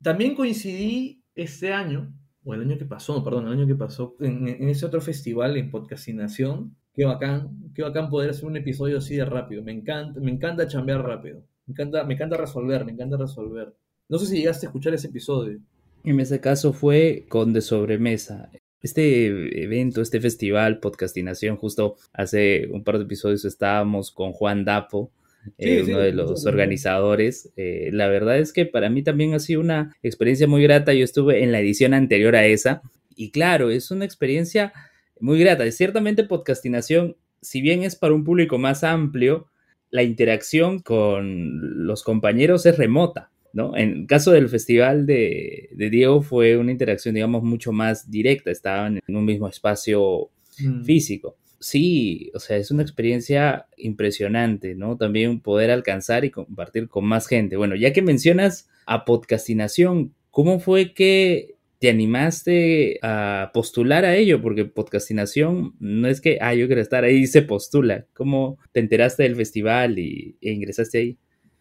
También 0.01 0.35
coincidí 0.35 1.23
este 1.35 1.73
año, 1.73 2.13
o 2.43 2.53
el 2.53 2.61
año 2.61 2.77
que 2.77 2.85
pasó, 2.85 3.23
perdón, 3.23 3.47
el 3.47 3.53
año 3.53 3.67
que 3.67 3.75
pasó, 3.75 4.15
en, 4.19 4.47
ese 4.69 4.85
otro 4.85 5.01
festival 5.01 5.57
en 5.57 5.71
podcastinación. 5.71 6.75
Qué 6.93 7.05
bacán, 7.05 7.71
qué 7.73 7.83
bacán 7.83 8.09
poder 8.09 8.29
hacer 8.29 8.45
un 8.45 8.57
episodio 8.57 8.99
así 8.99 9.15
de 9.15 9.25
rápido. 9.25 9.63
Me 9.63 9.71
encanta, 9.71 10.19
me 10.19 10.31
encanta 10.31 10.67
chambear 10.67 11.03
rápido. 11.03 11.43
Me 11.65 11.73
encanta, 11.73 12.03
me 12.03 12.13
encanta 12.13 12.37
resolver, 12.37 12.85
me 12.85 12.91
encanta 12.91 13.17
resolver. 13.17 13.75
No 14.07 14.17
sé 14.17 14.27
si 14.27 14.37
llegaste 14.37 14.65
a 14.65 14.69
escuchar 14.69 14.93
ese 14.93 15.07
episodio. 15.07 15.59
En 16.03 16.19
ese 16.19 16.39
caso 16.39 16.73
fue 16.73 17.25
con 17.27 17.53
De 17.53 17.61
Sobremesa. 17.61 18.49
Este 18.81 19.63
evento, 19.63 20.01
este 20.01 20.21
festival, 20.21 20.79
podcastinación, 20.79 21.57
justo 21.57 21.95
hace 22.13 22.67
un 22.71 22.83
par 22.83 22.97
de 22.97 23.05
episodios 23.05 23.43
estábamos 23.43 24.11
con 24.11 24.33
Juan 24.33 24.65
Dapo, 24.65 25.11
eh, 25.57 25.83
uno 25.83 25.99
de 25.99 26.13
los 26.13 26.45
organizadores. 26.45 27.51
Eh, 27.55 27.89
la 27.91 28.07
verdad 28.07 28.37
es 28.37 28.53
que 28.53 28.65
para 28.65 28.89
mí 28.89 29.01
también 29.01 29.33
ha 29.33 29.39
sido 29.39 29.61
una 29.61 29.95
experiencia 30.03 30.47
muy 30.47 30.61
grata. 30.61 30.93
Yo 30.93 31.03
estuve 31.03 31.43
en 31.43 31.51
la 31.51 31.59
edición 31.59 31.93
anterior 31.93 32.35
a 32.35 32.45
esa 32.45 32.81
y 33.15 33.31
claro, 33.31 33.71
es 33.71 33.89
una 33.89 34.05
experiencia 34.05 34.73
muy 35.19 35.39
grata. 35.39 35.69
Ciertamente 35.71 36.23
podcastinación, 36.23 37.17
si 37.41 37.61
bien 37.61 37.83
es 37.83 37.95
para 37.95 38.13
un 38.13 38.23
público 38.23 38.59
más 38.59 38.83
amplio, 38.83 39.47
la 39.89 40.03
interacción 40.03 40.79
con 40.79 41.87
los 41.87 42.03
compañeros 42.03 42.65
es 42.67 42.77
remota. 42.77 43.31
¿No? 43.57 43.75
En 43.75 44.05
caso 44.05 44.31
del 44.31 44.47
festival 44.47 45.05
de, 45.05 45.69
de 45.73 45.89
Diego 45.89 46.21
fue 46.21 46.55
una 46.57 46.71
interacción, 46.71 47.15
digamos, 47.15 47.43
mucho 47.43 47.71
más 47.71 48.09
directa. 48.09 48.51
Estaban 48.51 48.99
en 49.05 49.15
un 49.15 49.25
mismo 49.25 49.49
espacio 49.49 50.29
mm. 50.59 50.83
físico 50.83 51.35
sí, 51.59 52.31
o 52.33 52.39
sea, 52.39 52.57
es 52.57 52.71
una 52.71 52.83
experiencia 52.83 53.67
impresionante, 53.77 54.75
¿no? 54.75 54.97
También 54.97 55.39
poder 55.39 55.71
alcanzar 55.71 56.25
y 56.25 56.31
compartir 56.31 56.87
con 56.87 57.05
más 57.05 57.27
gente. 57.27 57.57
Bueno, 57.57 57.75
ya 57.75 57.93
que 57.93 58.01
mencionas 58.01 58.69
a 58.85 59.05
podcastinación, 59.05 60.13
¿cómo 60.31 60.59
fue 60.59 60.93
que 60.93 61.55
te 61.79 61.89
animaste 61.89 62.99
a 63.01 63.51
postular 63.53 64.05
a 64.05 64.15
ello? 64.15 64.41
Porque 64.41 64.65
podcastinación 64.65 65.75
no 65.79 66.07
es 66.07 66.21
que, 66.21 66.37
ah, 66.41 66.53
yo 66.53 66.67
quiero 66.67 66.81
estar 66.81 67.03
ahí, 67.03 67.27
se 67.27 67.41
postula. 67.41 68.05
¿Cómo 68.13 68.57
te 68.71 68.79
enteraste 68.79 69.23
del 69.23 69.35
festival 69.35 69.99
y, 69.99 70.37
e 70.41 70.51
ingresaste 70.51 70.97
ahí? 70.99 71.17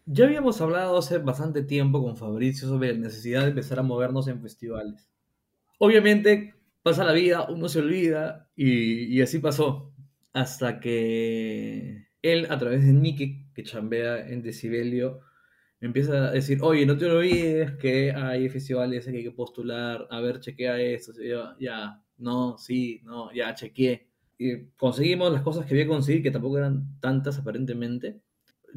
Ya 0.09 0.23
habíamos 0.23 0.61
hablado 0.61 0.97
hace 0.97 1.17
bastante 1.17 1.63
tiempo 1.63 2.01
con 2.01 2.15
Fabricio 2.15 2.65
sobre 2.69 2.93
la 2.93 2.99
necesidad 2.99 3.41
de 3.41 3.49
empezar 3.49 3.77
a 3.79 3.83
movernos 3.83 4.29
en 4.29 4.41
festivales. 4.41 5.11
Obviamente, 5.79 6.55
pasa 6.81 7.03
la 7.03 7.11
vida, 7.11 7.45
uno 7.49 7.67
se 7.67 7.79
olvida 7.79 8.49
y, 8.55 9.21
así 9.21 9.39
pasó. 9.39 9.93
Hasta 10.31 10.79
que 10.79 12.07
él, 12.21 12.47
a 12.49 12.57
través 12.57 12.85
de 12.85 12.93
Nicky, 12.93 13.51
que 13.53 13.63
chambea 13.63 14.29
en 14.29 14.41
Decibelio, 14.43 15.19
me 15.81 15.87
empieza 15.87 16.29
a 16.29 16.31
decir, 16.31 16.59
oye, 16.61 16.85
no 16.85 16.97
te 16.97 17.05
olvides 17.05 17.73
que 17.73 18.13
hay 18.13 18.47
festivales 18.47 19.05
que 19.05 19.17
hay 19.17 19.23
que 19.23 19.31
postular, 19.31 20.07
a 20.09 20.21
ver, 20.21 20.39
chequea 20.39 20.79
esto. 20.79 21.11
ya, 21.59 22.01
no, 22.17 22.57
sí, 22.57 23.01
no, 23.03 23.33
ya, 23.33 23.53
chequeé. 23.53 24.07
Y 24.37 24.67
conseguimos 24.77 25.33
las 25.33 25.41
cosas 25.41 25.65
que 25.65 25.73
había 25.73 25.87
conseguido, 25.87 26.23
que 26.23 26.31
tampoco 26.31 26.59
eran 26.59 26.97
tantas 27.01 27.37
aparentemente. 27.39 28.21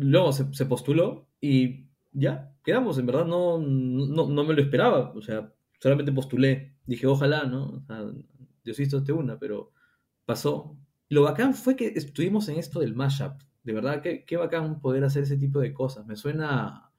Luego 0.00 0.32
se, 0.32 0.66
postuló 0.66 1.28
y 1.40 1.86
ya, 2.12 2.54
quedamos. 2.64 2.98
En 2.98 3.06
verdad 3.06 3.26
no, 3.26 3.58
no, 3.58 4.28
no 4.28 4.44
me 4.44 4.54
lo 4.54 4.62
esperaba. 4.62 5.12
O 5.14 5.22
sea, 5.22 5.52
solamente 5.78 6.12
postulé. 6.12 6.74
Dije, 6.86 7.06
ojalá, 7.06 7.44
¿no? 7.44 7.70
O 7.70 7.80
sea, 7.86 8.04
Diosito 8.64 8.98
este 8.98 9.12
una, 9.12 9.38
pero 9.38 9.72
pasó. 10.24 10.76
Lo 11.08 11.22
bacán 11.22 11.54
fue 11.54 11.76
que 11.76 11.88
estuvimos 11.88 12.48
en 12.48 12.58
esto 12.58 12.80
del 12.80 12.94
mashup. 12.94 13.42
De 13.62 13.72
verdad, 13.72 14.00
qué, 14.02 14.24
qué 14.24 14.36
bacán 14.36 14.80
poder 14.80 15.04
hacer 15.04 15.24
ese 15.24 15.36
tipo 15.36 15.60
de 15.60 15.72
cosas. 15.72 16.06
Me 16.06 16.16
suena 16.16 16.89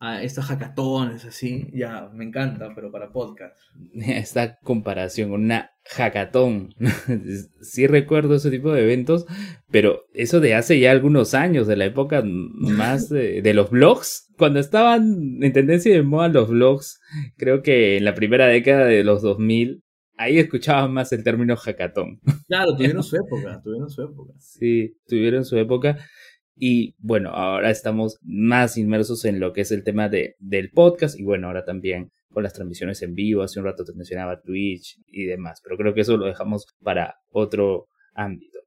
a 0.00 0.22
estas 0.22 0.46
hackatones 0.46 1.24
así, 1.24 1.68
ya, 1.72 2.08
me 2.14 2.24
encanta, 2.24 2.72
pero 2.74 2.92
para 2.92 3.10
podcast. 3.10 3.56
Esta 3.94 4.58
comparación, 4.60 5.32
una 5.32 5.72
hackatón. 5.84 6.74
sí 7.60 7.86
recuerdo 7.86 8.36
ese 8.36 8.50
tipo 8.50 8.72
de 8.72 8.84
eventos, 8.84 9.26
pero 9.70 10.04
eso 10.12 10.40
de 10.40 10.54
hace 10.54 10.78
ya 10.78 10.90
algunos 10.90 11.34
años, 11.34 11.66
de 11.66 11.76
la 11.76 11.86
época 11.86 12.22
más 12.24 13.08
de, 13.08 13.42
de 13.42 13.54
los 13.54 13.70
blogs, 13.70 14.32
cuando 14.36 14.60
estaban 14.60 15.42
en 15.42 15.52
tendencia 15.52 15.92
de 15.92 16.02
moda 16.02 16.28
los 16.28 16.48
blogs, 16.48 17.00
creo 17.36 17.62
que 17.62 17.96
en 17.96 18.04
la 18.04 18.14
primera 18.14 18.46
década 18.46 18.84
de 18.84 19.02
los 19.02 19.22
2000, 19.22 19.82
ahí 20.18 20.38
escuchaban 20.38 20.92
más 20.92 21.12
el 21.12 21.24
término 21.24 21.56
hackatón. 21.56 22.20
Claro, 22.46 22.76
tuvieron 22.76 23.02
su 23.02 23.16
época, 23.16 23.60
tuvieron 23.62 23.88
su 23.88 24.02
época. 24.02 24.34
Sí, 24.38 24.96
tuvieron 25.06 25.44
su 25.44 25.56
época. 25.56 25.98
Y 26.60 26.96
bueno, 26.98 27.30
ahora 27.30 27.70
estamos 27.70 28.18
más 28.20 28.76
inmersos 28.76 29.24
en 29.24 29.38
lo 29.38 29.52
que 29.52 29.60
es 29.60 29.70
el 29.70 29.84
tema 29.84 30.08
de, 30.08 30.34
del 30.40 30.70
podcast 30.70 31.18
y 31.18 31.22
bueno, 31.22 31.46
ahora 31.46 31.64
también 31.64 32.10
con 32.32 32.42
las 32.42 32.52
transmisiones 32.52 33.00
en 33.02 33.14
vivo. 33.14 33.42
Hace 33.42 33.60
un 33.60 33.66
rato 33.66 33.84
te 33.84 33.94
mencionaba 33.94 34.40
Twitch 34.40 34.98
y 35.06 35.24
demás, 35.24 35.60
pero 35.62 35.76
creo 35.76 35.94
que 35.94 36.00
eso 36.00 36.16
lo 36.16 36.26
dejamos 36.26 36.66
para 36.82 37.16
otro 37.30 37.86
ámbito. 38.12 38.58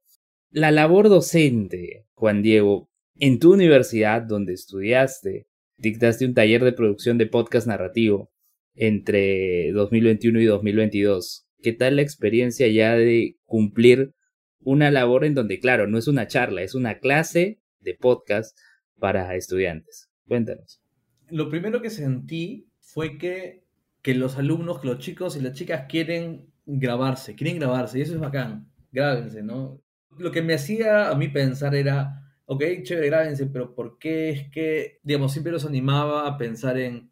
La 0.50 0.70
labor 0.70 1.10
docente, 1.10 2.06
Juan 2.14 2.42
Diego, 2.42 2.88
en 3.18 3.38
tu 3.38 3.52
universidad 3.52 4.22
donde 4.22 4.54
estudiaste, 4.54 5.46
dictaste 5.76 6.24
un 6.24 6.34
taller 6.34 6.64
de 6.64 6.72
producción 6.72 7.18
de 7.18 7.26
podcast 7.26 7.66
narrativo 7.66 8.30
entre 8.74 9.70
2021 9.72 10.40
y 10.40 10.44
2022. 10.46 11.46
¿Qué 11.62 11.72
tal 11.72 11.96
la 11.96 12.02
experiencia 12.02 12.68
ya 12.68 12.94
de 12.94 13.36
cumplir 13.44 14.12
una 14.60 14.90
labor 14.90 15.24
en 15.24 15.34
donde, 15.34 15.58
claro, 15.58 15.86
no 15.86 15.98
es 15.98 16.08
una 16.08 16.26
charla, 16.26 16.62
es 16.62 16.74
una 16.74 16.98
clase 16.98 17.61
de 17.82 17.94
podcast 17.94 18.56
para 18.98 19.34
estudiantes? 19.34 20.10
Cuéntanos. 20.26 20.80
Lo 21.28 21.48
primero 21.48 21.82
que 21.82 21.90
sentí 21.90 22.68
fue 22.80 23.18
que, 23.18 23.64
que 24.02 24.14
los 24.14 24.36
alumnos, 24.36 24.80
que 24.80 24.88
los 24.88 24.98
chicos 24.98 25.36
y 25.36 25.40
las 25.40 25.54
chicas 25.54 25.86
quieren 25.88 26.52
grabarse, 26.66 27.34
quieren 27.34 27.58
grabarse, 27.58 27.98
y 27.98 28.02
eso 28.02 28.14
es 28.14 28.20
bacán, 28.20 28.70
grábense, 28.92 29.42
¿no? 29.42 29.80
Lo 30.18 30.30
que 30.30 30.42
me 30.42 30.54
hacía 30.54 31.10
a 31.10 31.14
mí 31.14 31.28
pensar 31.28 31.74
era, 31.74 32.32
ok, 32.46 32.62
chévere, 32.82 33.06
grábense, 33.06 33.46
pero 33.46 33.74
¿por 33.74 33.98
qué 33.98 34.30
es 34.30 34.50
que, 34.50 35.00
digamos, 35.02 35.32
siempre 35.32 35.52
los 35.52 35.64
animaba 35.64 36.26
a 36.26 36.36
pensar 36.36 36.78
en, 36.78 37.10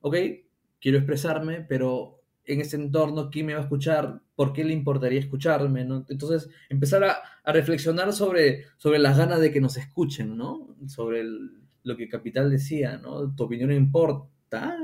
ok, 0.00 0.16
quiero 0.80 0.98
expresarme, 0.98 1.62
pero 1.62 2.23
en 2.46 2.60
ese 2.60 2.76
entorno, 2.76 3.30
¿quién 3.30 3.46
me 3.46 3.54
va 3.54 3.60
a 3.60 3.62
escuchar? 3.62 4.20
¿Por 4.34 4.52
qué 4.52 4.64
le 4.64 4.72
importaría 4.72 5.20
escucharme? 5.20 5.82
Entonces, 5.82 6.48
empezar 6.68 7.04
a, 7.04 7.52
reflexionar 7.52 8.12
sobre, 8.12 8.64
sobre 8.78 8.98
las 8.98 9.18
ganas 9.18 9.40
de 9.40 9.50
que 9.50 9.60
nos 9.60 9.76
escuchen, 9.76 10.36
¿no? 10.36 10.76
Sobre 10.86 11.24
lo 11.82 11.96
que 11.96 12.08
Capital 12.08 12.50
decía, 12.50 12.98
¿no? 12.98 13.34
Tu 13.34 13.44
opinión 13.44 13.72
importa. 13.72 14.76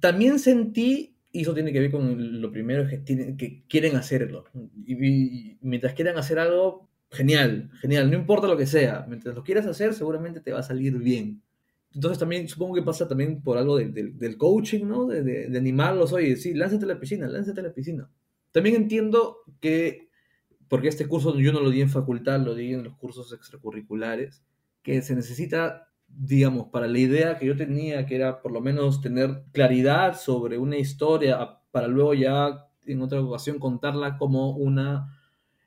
También 0.00 0.38
sentí, 0.38 1.16
y 1.32 1.42
eso 1.42 1.54
tiene 1.54 1.72
que 1.72 1.80
ver 1.80 1.90
con 1.90 2.40
lo 2.40 2.50
primero, 2.50 2.88
que, 2.88 2.98
tienen, 2.98 3.36
que 3.36 3.64
quieren 3.68 3.96
hacerlo. 3.96 4.44
Y, 4.86 4.94
y, 5.06 5.58
mientras 5.60 5.94
quieran 5.94 6.16
hacer 6.16 6.38
algo, 6.38 6.88
genial, 7.10 7.70
genial, 7.80 8.10
no 8.10 8.16
importa 8.16 8.46
lo 8.46 8.56
que 8.56 8.66
sea. 8.66 9.04
Mientras 9.08 9.34
lo 9.34 9.44
quieras 9.44 9.66
hacer, 9.66 9.94
seguramente 9.94 10.40
te 10.40 10.52
va 10.52 10.60
a 10.60 10.64
salir 10.64 10.98
bien. 10.98 11.42
Entonces 11.94 12.18
también 12.18 12.48
supongo 12.48 12.74
que 12.74 12.82
pasa 12.82 13.06
también 13.06 13.40
por 13.40 13.56
algo 13.56 13.76
de, 13.76 13.86
de, 13.86 14.10
del 14.14 14.36
coaching, 14.36 14.84
¿no? 14.84 15.06
De, 15.06 15.22
de, 15.22 15.58
animarlos, 15.58 16.12
oye, 16.12 16.36
sí, 16.36 16.52
lánzate 16.52 16.84
a 16.84 16.88
la 16.88 16.98
piscina, 16.98 17.28
lánzate 17.28 17.60
a 17.60 17.64
la 17.64 17.72
piscina. 17.72 18.10
También 18.50 18.74
entiendo 18.74 19.38
que, 19.60 20.08
porque 20.68 20.88
este 20.88 21.06
curso 21.06 21.38
yo 21.38 21.52
no 21.52 21.60
lo 21.60 21.70
di 21.70 21.80
en 21.80 21.90
facultad, 21.90 22.40
lo 22.40 22.54
di 22.54 22.74
en 22.74 22.82
los 22.82 22.96
cursos 22.96 23.32
extracurriculares, 23.32 24.42
que 24.82 25.02
se 25.02 25.14
necesita, 25.14 25.88
digamos, 26.08 26.68
para 26.68 26.88
la 26.88 26.98
idea 26.98 27.38
que 27.38 27.46
yo 27.46 27.56
tenía, 27.56 28.06
que 28.06 28.16
era 28.16 28.42
por 28.42 28.50
lo 28.50 28.60
menos 28.60 29.00
tener 29.00 29.44
claridad 29.52 30.18
sobre 30.18 30.58
una 30.58 30.76
historia, 30.76 31.60
para 31.70 31.86
luego 31.86 32.14
ya 32.14 32.66
en 32.86 33.02
otra 33.02 33.20
ocasión 33.20 33.60
contarla 33.60 34.18
como 34.18 34.56
una 34.56 35.16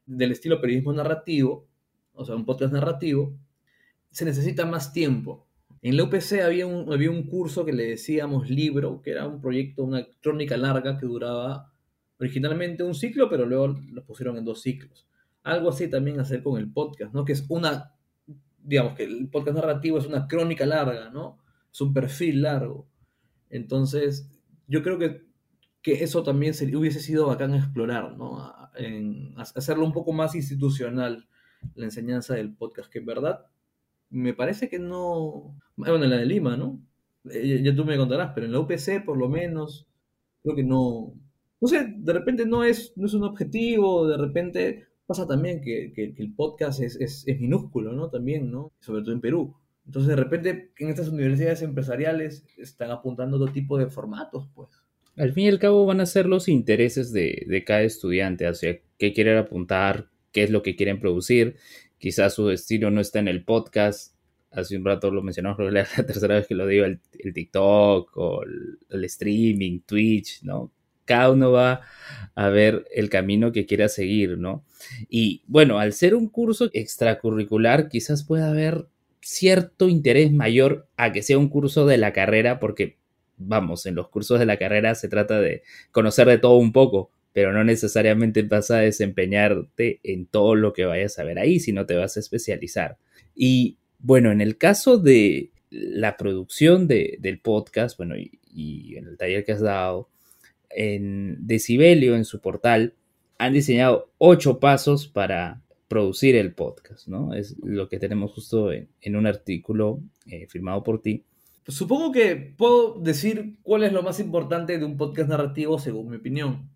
del 0.06 0.34
estilo 0.34 0.60
periodismo 0.60 0.92
narrativo, 0.92 1.68
o 2.14 2.26
sea, 2.26 2.36
un 2.36 2.46
podcast 2.46 2.74
narrativo, 2.74 3.34
se 4.12 4.26
necesita 4.26 4.66
más 4.66 4.92
tiempo 4.92 5.47
en 5.82 5.98
la 5.98 6.04
UPC 6.04 6.42
había 6.44 6.66
un, 6.66 6.92
había 6.92 7.12
un 7.12 7.28
curso 7.28 7.66
que 7.66 7.74
le 7.74 7.88
decíamos 7.88 8.50
libro, 8.50 9.02
que 9.02 9.12
era 9.12 9.28
un 9.28 9.42
proyecto, 9.42 9.84
una 9.84 10.06
crónica 10.22 10.58
larga 10.58 10.98
que 10.98 11.06
duraba 11.06 11.72
originalmente 12.20 12.84
un 12.84 12.96
ciclo, 12.96 13.30
pero 13.30 13.46
luego 13.46 13.80
lo 13.92 14.04
pusieron 14.06 14.38
en 14.38 14.46
dos 14.46 14.62
ciclos. 14.62 15.08
Algo 15.44 15.70
así 15.70 15.90
también 15.90 16.20
hacer 16.20 16.44
con 16.44 16.60
el 16.60 16.72
podcast, 16.72 17.14
¿no? 17.14 17.26
Que 17.26 17.34
es 17.34 17.46
una, 17.50 17.94
digamos 18.58 18.96
que 18.96 19.04
el 19.04 19.30
podcast 19.30 19.56
narrativo 19.56 19.98
es 19.98 20.08
una 20.08 20.28
crónica 20.28 20.66
larga, 20.66 21.10
¿no? 21.10 21.38
Es 21.72 21.80
un 21.80 21.94
perfil 21.94 22.42
largo. 22.42 22.88
Entonces, 23.50 24.30
yo 24.68 24.82
creo 24.82 24.98
que, 24.98 25.26
que 25.82 26.04
eso 26.04 26.24
también 26.24 26.54
hubiese 26.76 27.00
sido 27.00 27.28
bacán 27.28 27.54
explorar, 27.54 28.18
¿no? 28.18 28.52
Hacerlo 29.38 29.86
un 29.86 29.94
poco 29.94 30.12
más 30.12 30.36
institucional, 30.36 31.28
la 31.76 31.86
enseñanza 31.86 32.34
del 32.34 32.54
podcast, 32.54 32.92
que 32.92 33.00
en 33.00 33.06
verdad 33.06 33.46
me 34.10 34.34
parece 34.34 34.70
que 34.70 34.80
no. 34.80 35.56
Bueno, 35.76 36.04
en 36.04 36.10
la 36.10 36.18
de 36.18 36.26
Lima, 36.26 36.58
¿no? 36.58 36.82
Eh, 37.32 37.62
ya, 37.64 37.76
tú 37.76 37.86
me 37.86 37.98
contarás, 37.98 38.32
pero 38.34 38.46
en 38.46 38.54
la 38.54 38.60
UPC, 38.60 39.04
por 39.06 39.18
lo 39.18 39.30
menos, 39.30 39.88
creo 40.44 40.56
que 40.56 40.64
no. 40.64 41.14
No 41.60 41.68
sé, 41.68 41.94
de 41.98 42.14
repente 42.14 42.46
no 42.46 42.64
es, 42.64 42.94
no 42.96 43.08
es 43.08 43.14
un 43.14 43.24
objetivo, 43.24 44.08
de 44.08 44.18
repente 44.18 44.86
pasa 45.08 45.26
también 45.26 45.62
que, 45.62 45.92
que, 45.94 46.14
el 46.18 46.34
podcast 46.34 46.82
es, 46.82 46.96
es, 46.98 47.24
es, 47.28 47.40
minúsculo, 47.40 47.94
¿no? 47.94 48.10
También, 48.10 48.52
¿no? 48.52 48.74
Sobre 48.80 49.02
todo 49.02 49.14
en 49.14 49.22
Perú. 49.22 49.56
Entonces, 49.86 50.10
de 50.10 50.16
repente, 50.18 50.72
en 50.78 50.90
estas 50.90 51.08
universidades 51.08 51.62
empresariales 51.62 52.46
están 52.58 52.92
apuntando 52.92 53.38
otro 53.38 53.52
tipo 53.52 53.78
de 53.78 53.88
formatos, 53.88 54.50
pues. 54.54 54.70
Al 55.16 55.34
fin 55.34 55.46
y 55.46 55.50
al 55.50 55.60
cabo 55.60 55.86
van 55.86 56.00
a 56.00 56.06
ser 56.06 56.28
los 56.28 56.48
intereses 56.48 57.12
de, 57.12 57.44
de 57.48 57.64
cada 57.64 57.82
estudiante, 57.82 58.46
hacia 58.46 58.80
qué 59.00 59.14
quieren 59.14 59.38
apuntar, 59.38 60.10
qué 60.32 60.44
es 60.44 60.52
lo 60.52 60.62
que 60.62 60.76
quieren 60.76 61.00
producir 61.00 61.56
quizás 61.98 62.34
su 62.34 62.50
estilo 62.50 62.92
no 62.92 63.02
está 63.02 63.20
en 63.20 63.28
el 63.28 63.44
podcast. 63.44 64.16
Hace 64.52 64.78
un 64.78 64.86
rato 64.86 65.12
lo 65.12 65.22
mencionamos, 65.22 65.58
que 65.60 65.68
es 65.68 65.74
la 65.74 66.06
tercera 66.06 66.36
vez 66.36 66.48
que 66.48 66.56
lo 66.56 66.68
digo, 66.68 66.86
el, 66.86 67.00
el 67.20 67.34
TikTok 67.34 68.16
o 68.18 68.44
el, 68.44 68.80
el, 68.90 69.04
streaming, 69.06 69.82
Twitch, 69.82 70.44
¿no? 70.44 70.72
Cada 71.06 71.32
uno 71.32 71.52
va 71.52 71.82
a 72.36 72.50
ver 72.50 72.86
el 72.94 73.10
camino 73.10 73.52
que 73.52 73.66
quiera 73.66 73.88
seguir, 73.88 74.38
¿no? 74.38 74.66
Y 75.10 75.44
bueno, 75.48 75.80
al 75.80 75.94
ser 75.94 76.16
un 76.16 76.28
curso 76.28 76.70
extracurricular, 76.74 77.88
quizás 77.88 78.24
pueda 78.24 78.50
haber 78.50 78.88
cierto 79.22 79.90
interés 79.90 80.32
mayor 80.32 80.88
a 80.96 81.12
que 81.12 81.22
sea 81.22 81.38
un 81.38 81.50
curso 81.50 81.86
de 81.86 81.98
la 81.98 82.14
carrera, 82.14 82.60
porque, 82.60 82.98
vamos, 83.38 83.86
en 83.86 83.96
los 83.96 84.10
cursos 84.10 84.40
de 84.40 84.46
la 84.46 84.58
carrera 84.58 84.96
se 84.96 85.08
trata 85.08 85.40
de 85.40 85.64
conocer 85.92 86.28
de 86.28 86.38
todo 86.38 86.58
un 86.58 86.72
poco, 86.72 87.12
pero 87.34 87.54
no 87.54 87.64
necesariamente 87.64 88.42
vas 88.42 88.72
a 88.72 88.78
desempeñarte 88.80 90.00
en 90.04 90.26
todo 90.26 90.56
lo 90.56 90.74
que 90.74 90.86
vayas 90.86 91.20
a 91.20 91.24
ver 91.24 91.40
ahí, 91.40 91.60
sino 91.60 91.86
te 91.86 91.96
vas 91.96 92.18
a 92.18 92.20
especializar. 92.20 92.98
Y 93.36 93.78
bueno, 94.00 94.32
en 94.32 94.42
el 94.42 94.58
caso 94.58 94.98
de 94.98 95.52
la 95.70 96.18
producción 96.18 96.88
de, 96.88 97.18
del 97.20 97.40
podcast, 97.40 97.98
bueno, 97.98 98.16
y, 98.18 98.96
en 98.96 99.06
el 99.06 99.18
taller 99.18 99.46
que 99.46 99.52
has 99.52 99.62
dado, 99.62 100.10
en 100.72 101.38
Decibelio, 101.46 102.16
en 102.16 102.26
su 102.26 102.42
portal, 102.42 102.96
han 103.38 103.54
diseñado 103.54 104.12
ocho 104.18 104.60
pasos 104.60 105.08
para 105.08 105.62
producir 105.88 106.36
el 106.36 106.54
podcast, 106.54 107.08
¿no? 107.08 107.34
Es 107.36 107.56
lo 107.64 107.88
que 107.88 108.00
tenemos 108.00 108.34
justo 108.34 108.72
en, 108.72 108.90
en 109.00 109.16
un 109.16 109.28
artículo 109.28 110.02
eh, 110.26 110.48
firmado 110.48 110.84
por 110.84 111.02
ti. 111.02 111.24
Supongo 111.68 112.12
que 112.12 112.36
puedo 112.36 113.00
decir 113.00 113.58
cuál 113.62 113.84
es 113.84 113.94
lo 113.94 114.02
más 114.02 114.20
importante 114.20 114.80
de 114.80 114.86
un 114.86 114.98
podcast 114.98 115.30
narrativo 115.30 115.78
según 115.78 116.10
mi 116.10 116.16
opinión 116.18 116.70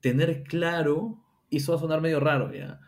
tener 0.00 0.44
claro, 0.44 1.22
y 1.50 1.58
eso 1.58 1.72
va 1.72 1.78
a 1.78 1.80
sonar 1.80 2.00
medio 2.00 2.20
raro 2.20 2.52
ya, 2.52 2.80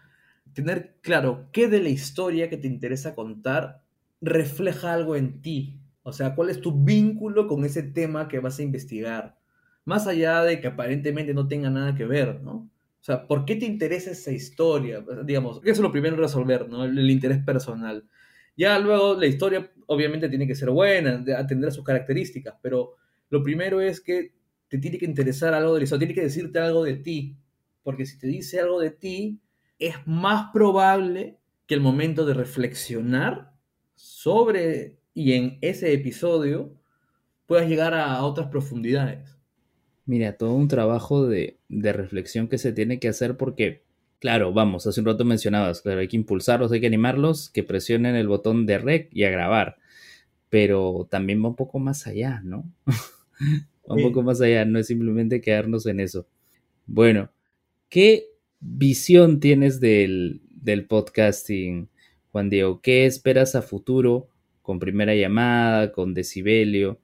tener 0.55 0.97
claro 1.03 1.49
qué 1.53 1.69
de 1.69 1.83
la 1.83 1.89
historia 1.89 2.49
que 2.49 2.57
te 2.57 2.67
interesa 2.67 3.15
contar 3.15 3.83
refleja 4.21 4.93
algo 4.93 5.17
en 5.17 5.43
ti. 5.43 5.81
O 6.03 6.13
sea, 6.13 6.35
cuál 6.35 6.51
es 6.51 6.61
tu 6.61 6.85
vínculo 6.85 7.47
con 7.47 7.65
ese 7.65 7.83
tema 7.83 8.29
que 8.29 8.39
vas 8.39 8.59
a 8.59 8.63
investigar. 8.63 9.37
Más 9.85 10.07
allá 10.07 10.43
de 10.43 10.61
que 10.61 10.69
aparentemente 10.69 11.35
no 11.35 11.49
tenga 11.49 11.71
nada 11.71 11.95
que 11.95 12.05
ver, 12.05 12.41
¿no? 12.43 12.53
O 12.53 13.05
sea, 13.05 13.27
¿por 13.27 13.45
qué 13.45 13.57
te 13.57 13.67
interesa 13.67 14.13
esa 14.13 14.31
historia? 14.31 15.05
Digamos, 15.25 15.59
eso 15.59 15.73
es 15.73 15.79
lo 15.81 15.93
primero 15.93 16.17
resolver, 16.17 16.69
¿no? 16.69 16.85
El, 16.85 16.99
el 16.99 17.11
interés 17.11 17.43
personal. 17.45 18.05
Ya 18.57 18.79
luego 18.79 19.15
la 19.15 19.27
historia 19.27 19.71
obviamente 19.87 20.29
tiene 20.29 20.47
que 20.47 20.55
ser 20.55 20.71
buena, 20.71 21.23
atender 21.37 21.73
sus 21.73 21.85
características, 21.85 22.55
pero 22.63 22.95
lo 23.31 23.43
primero 23.43 23.81
es 23.81 24.01
que 24.01 24.33
te 24.69 24.79
tiene 24.79 24.99
que 24.99 25.07
interesar 25.07 25.55
algo 25.55 25.75
de 25.75 25.85
historia, 25.85 26.07
tiene 26.07 26.15
que 26.15 26.27
decirte 26.27 26.59
algo 26.59 26.85
de 26.85 26.97
ti, 26.97 27.37
porque 27.83 28.07
si 28.07 28.19
te 28.19 28.27
dice 28.27 28.61
algo 28.61 28.81
de 28.81 28.91
ti, 28.91 29.41
es 29.79 29.95
más 30.07 30.51
probable 30.53 31.39
que 31.67 31.75
el 31.75 31.81
momento 31.81 32.25
de 32.27 32.35
reflexionar 32.35 33.53
sobre 33.95 34.97
y 35.15 35.33
en 35.33 35.59
ese 35.61 35.93
episodio 35.93 36.75
puedas 37.47 37.69
llegar 37.69 37.95
a 37.95 38.23
otras 38.23 38.49
profundidades. 38.49 39.37
Mira, 40.07 40.37
todo 40.37 40.55
un 40.55 40.69
trabajo 40.69 41.27
de, 41.27 41.59
de 41.69 41.93
reflexión 41.93 42.49
que 42.49 42.59
se 42.59 42.73
tiene 42.73 42.99
que 42.99 43.09
hacer 43.09 43.37
porque, 43.37 43.85
claro, 44.19 44.53
vamos, 44.53 44.87
hace 44.87 45.01
un 45.01 45.07
rato 45.07 45.25
mencionabas, 45.25 45.83
claro, 45.83 46.01
hay 46.01 46.09
que 46.09 46.17
impulsarlos, 46.17 46.73
hay 46.73 46.81
que 46.81 46.87
animarlos, 46.87 47.49
que 47.49 47.63
presionen 47.63 48.17
el 48.17 48.29
botón 48.29 48.67
de 48.67 48.79
rec 48.79 49.09
y 49.13 49.25
a 49.25 49.31
grabar 49.31 49.79
pero 50.55 51.09
también 51.11 51.43
va 51.43 51.49
un 51.49 51.57
poco 51.57 51.81
más 51.81 52.07
allá, 52.07 52.41
¿no? 52.45 52.71
un 53.87 54.03
poco 54.03 54.23
más 54.23 54.41
allá, 54.41 54.65
no 54.65 54.79
es 54.79 54.87
simplemente 54.87 55.41
quedarnos 55.41 55.87
en 55.87 56.01
eso. 56.01 56.27
Bueno, 56.87 57.31
¿qué 57.89 58.27
visión 58.61 59.41
tienes 59.41 59.81
del, 59.81 60.41
del 60.51 60.87
podcasting, 60.87 61.89
Juan 62.33 62.51
Diego? 62.51 62.81
¿Qué 62.81 63.07
esperas 63.07 63.55
a 63.55 63.63
futuro 63.63 64.29
con 64.63 64.79
primera 64.79 65.15
llamada, 65.15 65.93
con 65.93 66.15
decibelio? 66.15 66.99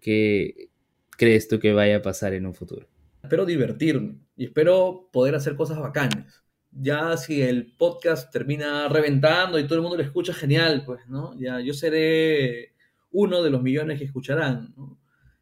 ¿Qué 0.00 0.68
crees 1.16 1.48
tú 1.48 1.58
que 1.58 1.72
vaya 1.72 1.96
a 1.96 2.02
pasar 2.02 2.34
en 2.34 2.46
un 2.46 2.54
futuro? 2.54 2.86
Espero 3.22 3.44
divertirme 3.44 4.16
y 4.36 4.44
espero 4.44 5.08
poder 5.12 5.34
hacer 5.34 5.56
cosas 5.56 5.78
bacanas. 5.78 6.44
Ya 6.70 7.16
si 7.16 7.42
el 7.42 7.72
podcast 7.72 8.30
termina 8.32 8.88
reventando 8.88 9.58
y 9.58 9.64
todo 9.64 9.76
el 9.76 9.82
mundo 9.82 9.96
lo 9.96 10.02
escucha, 10.02 10.32
genial, 10.32 10.84
pues, 10.84 11.08
¿no? 11.08 11.38
Ya 11.38 11.60
yo 11.60 11.74
seré 11.74 12.74
uno 13.10 13.42
de 13.42 13.50
los 13.50 13.62
millones 13.62 13.98
que 13.98 14.04
escucharán, 14.04 14.74
¿no? 14.76 14.98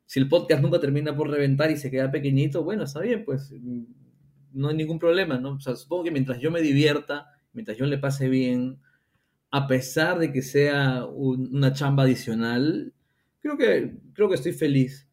Si 0.06 0.20
el 0.20 0.28
podcast 0.28 0.62
nunca 0.62 0.80
termina 0.80 1.16
por 1.16 1.28
reventar 1.28 1.70
y 1.70 1.76
se 1.76 1.90
queda 1.90 2.10
pequeñito, 2.10 2.62
bueno, 2.62 2.84
está 2.84 3.00
bien, 3.00 3.24
pues 3.24 3.52
no 4.52 4.68
hay 4.68 4.76
ningún 4.76 4.98
problema, 4.98 5.38
¿no? 5.38 5.54
O 5.54 5.60
sea, 5.60 5.74
supongo 5.76 6.04
que 6.04 6.10
mientras 6.12 6.38
yo 6.40 6.50
me 6.50 6.62
divierta, 6.62 7.26
mientras 7.52 7.76
yo 7.76 7.86
le 7.86 7.98
pase 7.98 8.28
bien, 8.28 8.80
a 9.50 9.66
pesar 9.66 10.18
de 10.18 10.32
que 10.32 10.42
sea 10.42 11.04
una 11.04 11.72
chamba 11.72 12.04
adicional, 12.04 12.94
creo 13.40 13.58
que, 13.58 13.96
creo 14.12 14.28
que 14.28 14.36
estoy 14.36 14.52
feliz. 14.52 15.08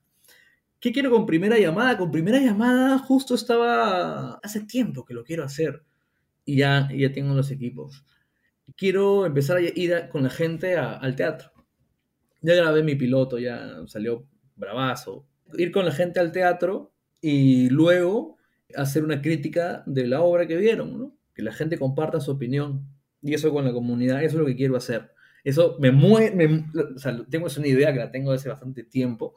¿Qué 0.79 0.91
quiero 0.91 1.11
con 1.11 1.25
primera 1.25 1.57
llamada? 1.57 1.97
Con 1.97 2.11
primera 2.11 2.39
llamada 2.39 2.99
justo 2.99 3.35
estaba, 3.35 4.35
hace 4.43 4.61
tiempo 4.61 5.05
que 5.05 5.13
lo 5.13 5.23
quiero 5.23 5.43
hacer 5.43 5.83
y 6.45 6.57
ya, 6.57 6.89
ya 6.95 7.11
tengo 7.11 7.33
los 7.33 7.51
equipos. 7.51 8.05
Quiero 8.75 9.25
empezar 9.25 9.57
a 9.57 9.61
ir 9.61 10.09
con 10.11 10.23
la 10.23 10.29
gente 10.29 10.77
al 10.77 11.15
teatro. 11.15 11.51
Ya 12.41 12.55
grabé 12.55 12.83
mi 12.83 12.95
piloto, 12.95 13.39
ya 13.39 13.77
salió 13.87 14.27
bravazo. 14.55 15.25
Ir 15.57 15.71
con 15.71 15.85
la 15.85 15.91
gente 15.91 16.19
al 16.19 16.31
teatro 16.31 16.93
y 17.21 17.69
luego 17.69 18.37
hacer 18.75 19.03
una 19.03 19.21
crítica 19.21 19.83
de 19.85 20.07
la 20.07 20.21
obra 20.21 20.47
que 20.47 20.57
vieron, 20.57 20.97
¿no? 20.97 21.15
Que 21.33 21.43
la 21.43 21.53
gente 21.53 21.77
comparta 21.77 22.19
su 22.19 22.31
opinión. 22.31 22.87
Y 23.21 23.33
eso 23.33 23.51
con 23.51 23.65
la 23.65 23.71
comunidad, 23.71 24.23
eso 24.23 24.35
es 24.35 24.39
lo 24.39 24.45
que 24.45 24.55
quiero 24.55 24.75
hacer. 24.75 25.11
Eso 25.43 25.77
me 25.79 25.91
mueve, 25.91 26.65
o 26.95 26.99
sea, 26.99 27.25
tengo 27.29 27.47
esa 27.47 27.59
una 27.59 27.67
idea 27.67 27.93
que 27.93 27.99
la 27.99 28.11
tengo 28.11 28.31
desde 28.31 28.49
bastante 28.49 28.83
tiempo. 28.83 29.35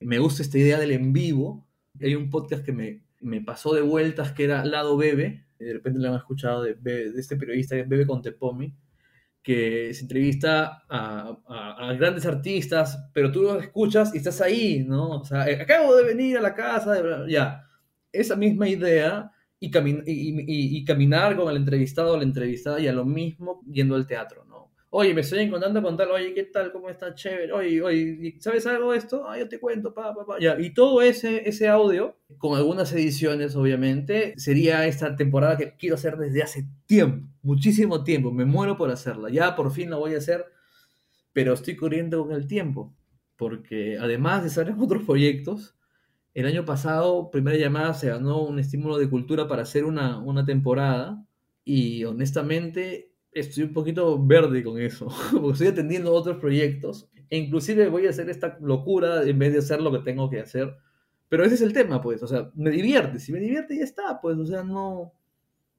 Me 0.00 0.18
gusta 0.18 0.42
esta 0.42 0.58
idea 0.58 0.78
del 0.78 0.92
en 0.92 1.12
vivo. 1.12 1.66
Hay 2.00 2.14
un 2.14 2.30
podcast 2.30 2.64
que 2.64 2.72
me, 2.72 3.02
me 3.20 3.40
pasó 3.40 3.74
de 3.74 3.82
vueltas 3.82 4.32
que 4.32 4.44
era 4.44 4.64
Lado 4.64 4.96
Bebe, 4.96 5.46
de 5.58 5.72
repente 5.72 6.00
lo 6.00 6.08
han 6.08 6.16
escuchado 6.16 6.62
de, 6.62 7.12
este 7.16 7.36
periodista 7.36 7.76
Bebe 7.76 8.06
Contepomi, 8.06 8.74
que 9.46 9.94
se 9.94 10.02
entrevista 10.02 10.82
a, 10.88 11.38
a, 11.78 11.92
grandes 11.92 12.26
artistas, 12.26 12.98
pero 13.12 13.30
tú 13.30 13.42
lo 13.42 13.60
escuchas 13.60 14.12
y 14.12 14.18
estás 14.18 14.40
ahí, 14.40 14.84
¿no? 14.84 15.20
O 15.20 15.24
sea, 15.24 15.48
eh, 15.48 15.62
acabo 15.62 15.94
de 15.94 16.02
venir 16.02 16.36
a 16.36 16.40
la 16.40 16.52
casa, 16.52 16.94
de... 16.94 17.30
ya. 17.30 17.62
Esa 18.10 18.34
misma 18.34 18.68
idea 18.68 19.30
y, 19.60 19.68
y, 19.68 20.78
y, 20.78 20.84
caminar 20.84 21.36
con 21.36 21.48
el 21.48 21.58
entrevistado 21.58 22.14
o 22.14 22.16
la 22.16 22.24
entrevistada 22.24 22.80
y 22.80 22.88
a 22.88 22.92
lo 22.92 23.04
mismo 23.04 23.62
yendo 23.70 23.94
al 23.94 24.08
teatro. 24.08 24.45
Oye, 24.98 25.12
me 25.12 25.20
estoy 25.20 25.40
encontrando 25.40 25.82
con 25.82 25.94
tal, 25.94 26.10
oye, 26.10 26.32
¿qué 26.32 26.44
tal? 26.44 26.72
¿Cómo 26.72 26.88
está? 26.88 27.14
Chévere. 27.14 27.52
Oye, 27.52 27.82
oye, 27.82 28.34
¿sabes 28.40 28.66
algo 28.66 28.92
de 28.92 28.98
esto? 28.98 29.28
Ah, 29.28 29.38
yo 29.38 29.46
te 29.46 29.60
cuento, 29.60 29.92
pa, 29.92 30.14
pa, 30.14 30.24
pa. 30.24 30.38
Ya. 30.40 30.58
Y 30.58 30.72
todo 30.72 31.02
ese, 31.02 31.46
ese 31.46 31.68
audio, 31.68 32.16
con 32.38 32.56
algunas 32.56 32.90
ediciones, 32.94 33.56
obviamente, 33.56 34.32
sería 34.38 34.86
esta 34.86 35.14
temporada 35.14 35.58
que 35.58 35.76
quiero 35.76 35.96
hacer 35.96 36.16
desde 36.16 36.42
hace 36.42 36.66
tiempo, 36.86 37.28
muchísimo 37.42 38.04
tiempo. 38.04 38.32
Me 38.32 38.46
muero 38.46 38.78
por 38.78 38.90
hacerla. 38.90 39.28
Ya 39.28 39.54
por 39.54 39.70
fin 39.70 39.90
la 39.90 39.96
voy 39.96 40.14
a 40.14 40.16
hacer, 40.16 40.46
pero 41.34 41.52
estoy 41.52 41.76
corriendo 41.76 42.24
con 42.24 42.34
el 42.34 42.46
tiempo. 42.46 42.96
Porque 43.36 43.98
además 44.00 44.44
de 44.44 44.48
estar 44.48 44.66
en 44.66 44.80
otros 44.80 45.02
proyectos, 45.02 45.76
el 46.32 46.46
año 46.46 46.64
pasado, 46.64 47.30
primera 47.30 47.58
llamada, 47.58 47.92
se 47.92 48.08
ganó 48.08 48.40
un 48.40 48.58
estímulo 48.58 48.96
de 48.96 49.10
cultura 49.10 49.46
para 49.46 49.60
hacer 49.60 49.84
una, 49.84 50.18
una 50.20 50.46
temporada. 50.46 51.22
Y 51.66 52.04
honestamente, 52.04 53.12
estoy 53.40 53.64
un 53.64 53.72
poquito 53.72 54.24
verde 54.24 54.62
con 54.62 54.80
eso, 54.80 55.08
porque 55.32 55.52
estoy 55.52 55.66
atendiendo 55.68 56.12
otros 56.12 56.38
proyectos, 56.38 57.08
e 57.28 57.38
inclusive 57.38 57.88
voy 57.88 58.06
a 58.06 58.10
hacer 58.10 58.30
esta 58.30 58.58
locura 58.60 59.22
en 59.24 59.38
vez 59.38 59.52
de 59.52 59.58
hacer 59.58 59.80
lo 59.82 59.92
que 59.92 59.98
tengo 59.98 60.30
que 60.30 60.40
hacer. 60.40 60.76
Pero 61.28 61.44
ese 61.44 61.56
es 61.56 61.62
el 61.62 61.72
tema, 61.72 62.00
pues, 62.00 62.22
o 62.22 62.26
sea, 62.28 62.50
me 62.54 62.70
divierte, 62.70 63.18
si 63.18 63.32
me 63.32 63.40
divierte 63.40 63.76
ya 63.76 63.84
está, 63.84 64.20
pues, 64.20 64.38
o 64.38 64.46
sea, 64.46 64.62
no, 64.62 65.12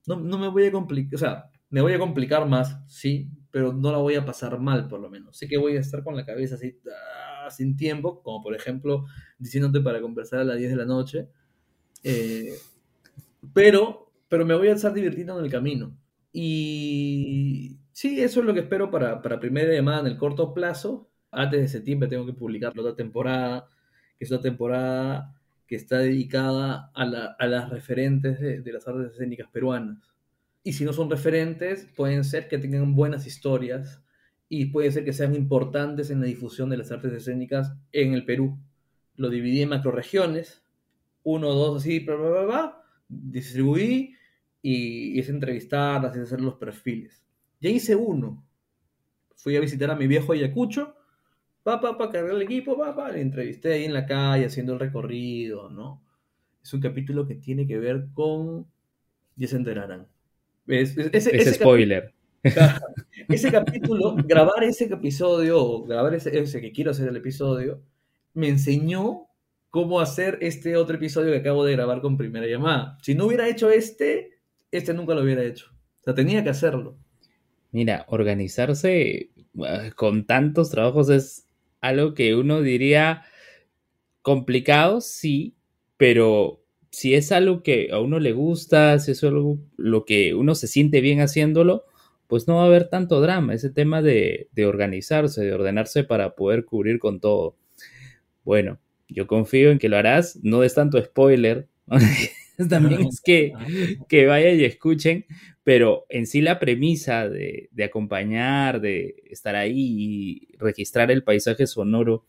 no, 0.06 0.18
no 0.18 0.38
me 0.38 0.50
voy 0.50 0.66
a 0.66 0.72
complicar, 0.72 1.16
o 1.16 1.18
sea, 1.18 1.50
me 1.70 1.82
voy 1.82 1.94
a 1.94 2.00
complicar 2.00 2.48
más, 2.48 2.78
sí, 2.88 3.30
pero 3.50 3.72
no 3.72 3.92
la 3.92 3.98
voy 3.98 4.16
a 4.16 4.26
pasar 4.26 4.60
mal, 4.60 4.88
por 4.88 5.00
lo 5.00 5.10
menos. 5.10 5.38
Sé 5.38 5.48
que 5.48 5.58
voy 5.58 5.78
a 5.78 5.80
estar 5.80 6.04
con 6.04 6.16
la 6.16 6.26
cabeza 6.26 6.56
así, 6.56 6.78
ah, 6.86 7.50
sin 7.50 7.78
tiempo, 7.78 8.22
como 8.22 8.44
por 8.44 8.54
ejemplo, 8.56 9.06
diciéndote 9.40 9.80
para 9.80 10.02
conversar 10.02 10.40
a 10.40 10.44
las 10.44 10.58
10 10.58 10.72
de 10.72 10.76
la 10.76 10.86
noche, 10.86 11.30
eh, 12.04 12.54
pero, 13.54 14.12
pero 14.28 14.46
me 14.46 14.54
voy 14.54 14.68
a 14.68 14.74
estar 14.74 14.94
divirtiendo 14.94 15.40
en 15.40 15.46
el 15.46 15.52
camino. 15.52 15.98
Y 16.40 17.80
sí, 17.94 18.22
eso 18.22 18.42
es 18.42 18.46
lo 18.46 18.54
que 18.54 18.60
espero 18.60 18.92
para, 18.92 19.24
para 19.24 19.40
primera 19.40 19.74
llamada 19.74 20.02
en 20.02 20.06
el 20.06 20.18
corto 20.18 20.54
plazo. 20.54 21.10
Antes 21.32 21.60
de 21.62 21.68
septiembre 21.68 22.08
tengo 22.08 22.28
que 22.28 22.34
publicar 22.34 22.76
la 22.76 22.84
otra 22.84 22.96
temporada, 22.96 23.68
que 24.20 24.26
es 24.26 24.30
una 24.30 24.40
temporada 24.40 25.36
que 25.66 25.76
está 25.76 25.98
dedicada 25.98 26.92
a, 26.94 27.48
las 27.48 27.70
referentes 27.72 28.40
de, 28.40 28.72
las 28.72 28.88
artes 28.88 29.14
escénicas 29.14 29.50
peruanas. 29.52 29.98
Y 30.64 30.74
si 30.74 30.86
no 30.86 30.94
son 30.94 31.10
referentes, 31.10 31.88
pueden 31.96 32.24
ser 32.24 32.48
que 32.48 32.60
tengan 32.60 32.94
buenas 32.94 33.26
historias 33.26 34.04
y 34.48 34.66
puede 34.66 34.92
ser 34.92 35.06
que 35.06 35.14
sean 35.14 35.34
importantes 35.34 36.12
en 36.12 36.22
la 36.22 36.28
difusión 36.28 36.70
de 36.70 36.78
las 36.78 36.92
artes 36.92 37.14
escénicas 37.14 37.74
en 37.92 38.14
el 38.14 38.26
Perú. 38.26 38.60
Lo 39.16 39.32
dividí 39.32 39.64
en 39.64 39.70
macroregiones, 39.70 40.62
uno, 41.24 41.50
dos, 41.56 41.82
así, 41.82 41.98
bla, 42.02 42.14
bla, 42.16 42.42
bla, 42.44 42.84
distribuí 43.10 44.17
y, 44.70 45.18
es 45.18 45.30
entrevistarlas 45.30 46.16
y 46.18 46.20
hacer 46.20 46.42
los 46.42 46.56
perfiles. 46.56 47.24
Ya 47.62 47.70
hice 47.70 47.96
uno. 47.96 48.44
Fui 49.36 49.56
a 49.56 49.62
visitar 49.62 49.90
a 49.90 49.96
mi 49.96 50.08
viejo 50.08 50.34
Ayacucho, 50.34 50.94
pa, 51.64 51.80
pa, 51.80 51.98
pa, 51.98 52.10
cargar 52.10 52.36
el 52.36 52.42
equipo, 52.42 52.78
pa, 52.78 52.94
pa, 52.94 53.12
le 53.12 53.22
entrevisté 53.22 53.74
ahí 53.74 53.86
en 53.86 53.94
la 53.94 54.06
calle 54.06 54.46
haciendo 54.46 54.74
el 54.74 54.80
recorrido, 54.80 55.70
¿no? 55.70 56.04
Es 56.62 56.74
un 56.74 56.82
capítulo 56.82 57.26
que 57.26 57.36
tiene 57.36 57.66
que 57.66 57.78
ver 57.78 58.08
con... 58.14 58.68
Ya 59.38 59.48
se 59.48 59.56
enterarán. 59.56 60.08
Es, 60.66 60.98
ese, 60.98 61.54
spoiler. 61.54 62.14
ese 63.30 63.52
capítulo, 63.52 64.18
grabar 64.26 64.64
ese 64.64 64.86
episodio, 64.86 65.84
grabar 65.84 66.14
ese, 66.14 66.38
ese 66.38 66.60
que 66.60 66.74
quiero 66.74 66.92
hacer 66.92 67.08
el 67.08 67.16
episodio, 67.16 67.82
me 68.34 68.50
enseñó 68.50 69.28
cómo 69.70 70.02
hacer 70.02 70.40
este 70.42 70.76
otro 70.76 70.98
episodio 70.98 71.32
que 71.32 71.38
acabo 71.38 71.64
de 71.64 71.74
grabar 71.74 72.02
con 72.02 72.18
primera 72.18 72.48
llamada. 72.48 72.98
Si 73.02 73.16
no 73.16 73.28
hubiera 73.28 73.48
hecho 73.48 73.70
este, 73.70 74.37
este 74.72 74.94
nunca 74.94 75.14
lo 75.14 75.22
hubiera 75.22 75.44
hecho. 75.44 75.68
O 76.02 76.04
sea, 76.04 76.14
tenía 76.14 76.44
que 76.44 76.50
hacerlo. 76.50 76.98
Mira, 77.72 78.06
organizarse 78.08 79.30
ah, 79.64 79.90
con 79.96 80.26
tantos 80.26 80.70
trabajos 80.70 81.10
es 81.10 81.48
algo 81.82 82.14
que 82.14 82.36
uno 82.36 82.62
diría 82.62 83.24
complicado, 84.22 85.02
sí, 85.02 85.56
pero 85.98 86.64
si 86.92 87.14
es 87.14 87.32
algo 87.32 87.64
que 87.64 87.90
a 87.92 88.00
uno 88.00 88.20
le 88.20 88.32
gusta, 88.34 89.00
si 89.00 89.12
es 89.12 89.24
algo 89.24 89.60
lo 89.78 90.06
que 90.06 90.34
uno 90.34 90.56
se 90.56 90.68
siente 90.68 91.02
bien 91.02 91.22
haciéndolo, 91.22 91.86
pues 92.28 92.48
no 92.48 92.56
va 92.56 92.64
a 92.64 92.66
haber 92.66 92.90
tanto 92.90 93.22
drama, 93.22 93.54
ese 93.54 93.70
tema 93.70 94.02
de, 94.02 94.50
de 94.52 94.66
organizarse, 94.66 95.44
de 95.44 95.54
ordenarse 95.54 96.04
para 96.04 96.36
poder 96.36 96.66
cubrir 96.66 97.00
con 97.00 97.20
todo. 97.20 97.56
Bueno, 98.44 98.80
yo 99.08 99.28
confío 99.28 99.72
en 99.72 99.80
que 99.80 99.90
lo 99.90 99.98
harás, 99.98 100.40
no 100.44 100.64
es 100.64 100.74
tanto 100.74 101.02
spoiler, 101.02 101.68
también 102.70 103.08
es 103.08 103.22
que, 103.22 103.54
que 104.10 104.26
vayan 104.26 104.60
y 104.60 104.64
escuchen, 104.64 105.26
pero 105.64 106.06
en 106.10 106.26
sí 106.26 106.42
la 106.42 106.60
premisa 106.60 107.30
de, 107.30 107.70
acompañar, 107.84 108.82
de 108.82 109.16
estar 109.30 109.56
ahí 109.56 109.76
y 109.76 110.58
registrar 110.58 111.12
el 111.12 111.24
paisaje 111.24 111.68
sonoro 111.68 112.26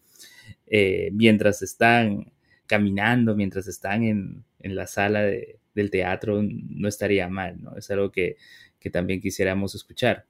eh, 0.66 1.10
mientras 1.12 1.62
están 1.62 2.32
caminando, 2.66 3.34
mientras 3.34 3.66
están 3.68 4.02
en, 4.02 4.44
la 4.60 4.86
sala 4.86 5.22
del 5.22 5.90
teatro, 5.90 6.42
no 6.42 6.88
estaría 6.88 7.28
mal, 7.28 7.62
¿no? 7.62 7.76
Es 7.76 7.90
algo 7.90 8.10
que, 8.10 8.36
que 8.78 8.90
también 8.90 9.20
quisiéramos 9.20 9.74
escuchar. 9.74 10.26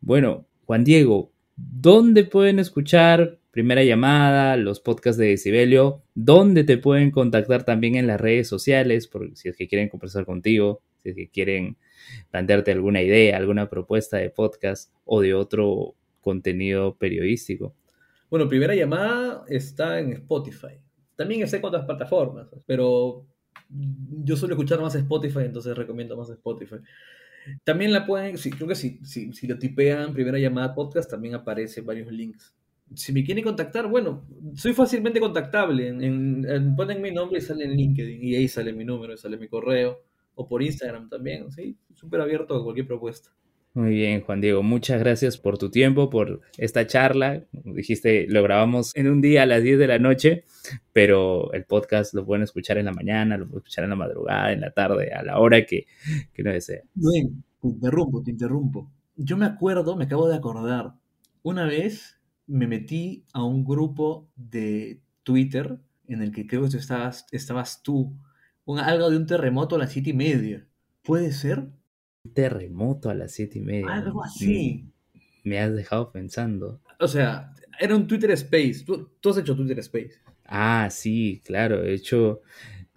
Bueno, 0.00 0.46
Juan 0.66 0.84
Diego, 0.84 1.32
¿dónde 1.56 2.24
pueden 2.24 2.58
escuchar 2.58 3.38
primera 3.52 3.84
llamada, 3.84 4.56
los 4.56 4.80
podcasts 4.80 5.18
de 5.18 5.28
Decibelio, 5.28 6.02
donde 6.14 6.64
te 6.64 6.78
pueden 6.78 7.10
contactar 7.10 7.64
también 7.64 7.96
en 7.96 8.06
las 8.06 8.20
redes 8.20 8.48
sociales, 8.48 9.06
por 9.06 9.36
si 9.36 9.50
es 9.50 9.56
que 9.56 9.68
quieren 9.68 9.90
conversar 9.90 10.24
contigo, 10.24 10.80
si 11.02 11.10
es 11.10 11.14
que 11.14 11.28
quieren 11.28 11.76
plantearte 12.30 12.72
alguna 12.72 13.02
idea, 13.02 13.36
alguna 13.36 13.68
propuesta 13.68 14.16
de 14.16 14.30
podcast 14.30 14.90
o 15.04 15.20
de 15.20 15.34
otro 15.34 15.94
contenido 16.22 16.96
periodístico. 16.96 17.74
Bueno, 18.30 18.48
primera 18.48 18.74
llamada 18.74 19.44
está 19.48 20.00
en 20.00 20.14
Spotify. 20.14 20.80
También 21.14 21.42
en 21.42 21.64
otras 21.64 21.84
plataformas, 21.84 22.48
pero 22.64 23.26
yo 23.68 24.34
suelo 24.34 24.54
escuchar 24.54 24.80
más 24.80 24.94
Spotify, 24.94 25.40
entonces 25.40 25.76
recomiendo 25.76 26.16
más 26.16 26.30
Spotify. 26.30 26.76
También 27.64 27.92
la 27.92 28.06
pueden, 28.06 28.38
sí, 28.38 28.50
creo 28.50 28.66
que 28.66 28.74
si, 28.74 28.98
si 29.04 29.46
lo 29.46 29.58
tipean 29.58 30.14
primera 30.14 30.38
llamada 30.38 30.74
podcast, 30.74 31.10
también 31.10 31.34
aparecen 31.34 31.84
varios 31.84 32.10
links 32.10 32.54
si 32.94 33.12
me 33.12 33.24
quieren 33.24 33.44
contactar, 33.44 33.88
bueno, 33.88 34.24
soy 34.54 34.72
fácilmente 34.72 35.20
contactable. 35.20 35.88
En, 35.88 36.74
ponen 36.76 37.00
mi 37.00 37.10
nombre 37.10 37.38
y 37.38 37.42
sale 37.42 37.64
en 37.64 37.72
LinkedIn, 37.72 38.22
y 38.22 38.36
ahí 38.36 38.48
sale 38.48 38.72
mi 38.72 38.84
número, 38.84 39.16
sale 39.16 39.36
mi 39.36 39.48
correo, 39.48 40.02
o 40.34 40.48
por 40.48 40.62
Instagram 40.62 41.08
también, 41.08 41.50
¿sí? 41.50 41.76
Súper 41.94 42.20
abierto 42.20 42.56
a 42.56 42.62
cualquier 42.62 42.86
propuesta. 42.86 43.30
Muy 43.74 43.94
bien, 43.94 44.20
Juan 44.20 44.42
Diego, 44.42 44.62
muchas 44.62 45.00
gracias 45.00 45.38
por 45.38 45.56
tu 45.56 45.70
tiempo, 45.70 46.10
por 46.10 46.42
esta 46.58 46.86
charla. 46.86 47.42
Dijiste, 47.52 48.26
lo 48.28 48.42
grabamos 48.42 48.94
en 48.94 49.08
un 49.08 49.22
día 49.22 49.44
a 49.44 49.46
las 49.46 49.62
10 49.62 49.78
de 49.78 49.86
la 49.86 49.98
noche, 49.98 50.44
pero 50.92 51.50
el 51.54 51.64
podcast 51.64 52.12
lo 52.12 52.26
pueden 52.26 52.42
escuchar 52.42 52.76
en 52.76 52.84
la 52.84 52.92
mañana, 52.92 53.38
lo 53.38 53.46
pueden 53.46 53.60
escuchar 53.60 53.84
en 53.84 53.90
la 53.90 53.96
madrugada, 53.96 54.52
en 54.52 54.60
la 54.60 54.72
tarde, 54.72 55.12
a 55.14 55.22
la 55.22 55.38
hora 55.38 55.64
que, 55.64 55.86
que 56.34 56.42
no 56.42 56.50
deseen. 56.50 56.82
Bien, 56.92 57.42
te 57.62 57.68
interrumpo, 57.68 58.22
te 58.22 58.30
interrumpo. 58.30 58.90
Yo 59.16 59.38
me 59.38 59.46
acuerdo, 59.46 59.96
me 59.96 60.04
acabo 60.04 60.28
de 60.28 60.36
acordar, 60.36 60.92
una 61.42 61.64
vez 61.64 62.20
me 62.46 62.66
metí 62.66 63.24
a 63.32 63.44
un 63.44 63.64
grupo 63.64 64.28
de 64.36 65.00
Twitter 65.22 65.78
en 66.08 66.22
el 66.22 66.32
que 66.32 66.46
creo 66.46 66.68
que 66.68 66.76
estabas, 66.76 67.26
estabas 67.30 67.82
tú, 67.82 68.16
algo 68.66 69.10
de 69.10 69.16
un 69.16 69.26
terremoto 69.26 69.76
a 69.76 69.78
las 69.78 69.92
siete 69.92 70.10
y 70.10 70.14
media. 70.14 70.66
¿Puede 71.02 71.32
ser? 71.32 71.68
terremoto 72.34 73.10
a 73.10 73.14
las 73.14 73.32
siete 73.32 73.58
y 73.58 73.62
media. 73.62 73.86
Algo 73.92 74.24
así. 74.24 74.86
Me, 75.44 75.58
has 75.58 75.74
dejado 75.74 76.12
pensando. 76.12 76.80
O 77.00 77.08
sea, 77.08 77.52
era 77.80 77.96
un 77.96 78.06
Twitter 78.06 78.30
Space. 78.32 78.84
¿Tú, 78.84 79.10
has 79.28 79.38
hecho 79.38 79.56
Twitter 79.56 79.78
Space. 79.80 80.12
Ah, 80.44 80.88
sí, 80.90 81.42
claro. 81.44 81.82
He 81.82 81.94
hecho 81.94 82.42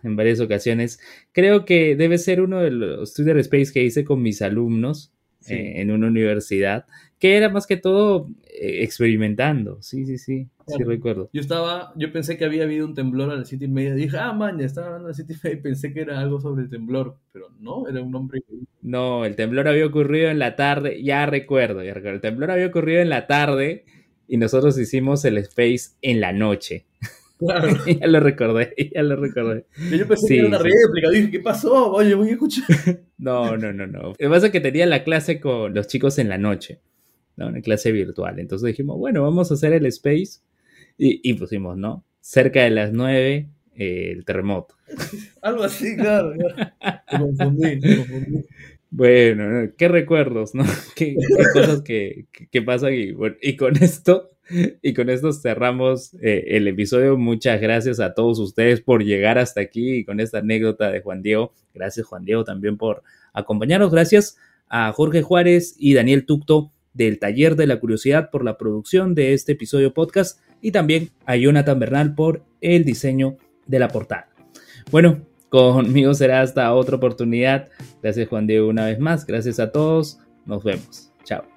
en 0.04 0.16
varias 0.16 0.40
ocasiones. 0.40 1.00
Creo 1.32 1.66
que 1.66 1.96
debe 1.96 2.18
ser 2.18 2.42
uno 2.42 2.62
de 2.62 2.72
los 2.72 3.14
Twitter 3.14 3.38
Space 3.40 3.74
que 3.74 3.84
hice 3.84 4.04
con 4.04 4.22
mis 4.22 4.42
alumnos 4.42 5.12
eh, 5.48 5.82
en 5.82 5.92
una 5.92 6.08
universidad, 6.08 6.86
que 7.26 7.38
era 7.38 7.50
más 7.50 7.66
que 7.66 7.78
todo 7.78 8.30
eh, 8.44 8.84
experimentando. 8.84 9.82
Sí, 9.82 10.06
sí, 10.06 10.20
sí. 10.20 10.48
Sí, 10.68 10.84
recuerdo. 10.84 11.30
Yo 11.34 11.42
estaba, 11.42 11.92
yo 11.96 12.12
pensé 12.12 12.38
que 12.38 12.46
había 12.46 12.64
habido 12.64 12.86
un 12.86 12.94
temblor 12.94 13.32
a 13.32 13.36
las 13.36 13.50
siete 13.50 13.66
y 13.66 13.68
media. 13.68 13.96
Dije, 13.96 14.16
ah, 14.18 14.32
man, 14.32 14.60
ya 14.60 14.66
estaba 14.66 14.88
hablando 14.88 15.08
a 15.08 15.10
las 15.10 15.18
siete 15.18 15.34
y 15.34 15.38
media 15.44 15.58
y 15.58 15.62
pensé 15.62 15.92
que 15.92 16.02
era 16.02 16.20
algo 16.20 16.40
sobre 16.40 16.64
el 16.64 16.70
temblor. 16.70 17.18
Pero 17.32 17.50
no, 17.60 17.88
era 17.88 18.00
un 18.04 18.12
nombre. 18.12 18.42
No, 18.84 19.26
el 19.26 19.36
temblor 19.36 19.68
había 19.68 19.88
ocurrido 19.88 20.30
en 20.30 20.38
la 20.38 20.56
tarde. 20.56 21.02
Ya 21.02 21.26
recuerdo, 21.26 21.84
ya 21.84 21.96
recuerdo. 21.96 22.18
El 22.18 22.22
temblor 22.22 22.52
había 22.52 22.68
ocurrido 22.68 23.02
en 23.02 23.10
la 23.10 23.26
tarde 23.26 23.86
y 24.28 24.38
nosotros 24.38 24.78
hicimos 24.78 25.26
el 25.26 25.40
space 25.40 25.96
en 26.04 26.22
la 26.22 26.32
noche. 26.32 26.86
Claro. 27.40 27.70
ya 28.00 28.08
lo 28.08 28.20
recordé, 28.20 28.76
ya 28.94 29.02
lo 29.02 29.16
recordé. 29.16 29.66
Yo 29.92 30.08
pensé 30.08 30.28
que 30.28 30.40
era 30.40 30.48
una 30.48 30.58
réplica, 30.60 31.10
dije, 31.10 31.32
¿qué 31.32 31.40
pasó? 31.40 31.92
Oye, 31.92 32.14
voy 32.14 32.30
a 32.30 32.32
escuchar. 32.34 32.66
no, 33.18 33.58
no, 33.58 33.74
no, 33.74 33.88
no. 33.88 34.02
Lo 34.10 34.14
que 34.14 34.30
pasa 34.30 34.48
es 34.48 34.52
que 34.52 34.62
tenía 34.62 34.86
la 34.86 35.04
clase 35.04 35.40
con 35.40 35.74
los 35.74 35.88
chicos 35.88 36.20
en 36.20 36.30
la 36.30 36.38
noche, 36.38 36.82
¿no? 37.38 37.48
Una 37.48 37.62
clase 37.62 37.92
virtual. 37.92 38.40
Entonces 38.40 38.68
dijimos, 38.68 38.98
bueno, 38.98 39.24
vamos 39.24 39.52
a 39.52 39.56
hacer 39.56 39.74
el 39.74 39.86
space 39.88 40.40
y, 40.98 41.34
pusimos, 41.34 41.78
¿no? 41.78 42.06
Cerca 42.22 42.64
de 42.64 42.70
las 42.70 42.94
9, 42.94 43.50
eh, 43.76 44.12
el 44.12 44.26
terremoto. 44.26 44.76
Algo 45.42 45.64
así, 45.64 45.96
claro. 45.96 46.34
Confundí, 47.10 47.80
confundí. 47.80 48.46
Bueno, 48.90 49.72
qué 49.78 49.88
recuerdos, 49.90 50.56
¿no? 50.56 50.64
Qué, 50.96 51.18
cosas 51.54 51.82
que, 51.82 52.28
pasan 52.66 52.94
y, 52.94 53.14
y 53.42 53.58
con 53.58 53.76
esto 53.76 54.36
y 54.82 54.94
con 54.94 55.10
esto 55.10 55.34
cerramos 55.34 56.14
eh, 56.22 56.46
el 56.50 56.68
episodio. 56.68 57.18
Muchas 57.18 57.60
gracias 57.60 58.00
a 58.00 58.14
todos 58.14 58.40
ustedes 58.40 58.82
por 58.82 59.04
llegar 59.04 59.38
hasta 59.38 59.62
aquí 59.62 59.96
y 59.96 60.06
con 60.06 60.20
esta 60.20 60.40
anécdota 60.40 60.92
de 60.92 61.02
Juan 61.02 61.22
Diego. 61.22 61.54
Gracias 61.74 62.06
Juan 62.06 62.26
Diego 62.26 62.44
también 62.44 62.78
por 62.78 63.04
acompañarnos. 63.34 63.92
Gracias 63.92 64.38
a 64.70 64.92
Jorge 64.92 65.22
Juárez 65.24 65.76
y 65.78 65.94
Daniel 65.94 66.26
Tucto 66.26 66.72
del 66.96 67.20
Taller 67.20 67.56
de 67.56 67.68
la 67.68 67.80
Curiosidad 67.80 68.32
por 68.32 68.44
la 68.44 68.58
producción 68.58 69.14
de 69.14 69.34
este 69.34 69.52
episodio 69.52 69.94
podcast 69.94 70.40
y 70.62 70.72
también 70.72 71.12
a 71.28 71.36
Jonathan 71.36 71.78
Bernal 71.78 72.16
por 72.16 72.44
el 72.62 72.84
diseño 72.84 73.38
de 73.68 73.80
la 73.80 73.90
portada. 73.90 74.30
Bueno, 74.90 75.22
conmigo 75.50 76.14
será 76.16 76.42
hasta 76.42 76.74
otra 76.74 76.96
oportunidad. 76.96 77.70
Gracias 78.02 78.28
Juan 78.28 78.48
Diego 78.48 78.68
una 78.68 78.88
vez 78.88 79.00
más. 79.00 79.26
Gracias 79.28 79.60
a 79.60 79.72
todos. 79.72 80.20
Nos 80.46 80.64
vemos. 80.64 81.12
Chao. 81.24 81.55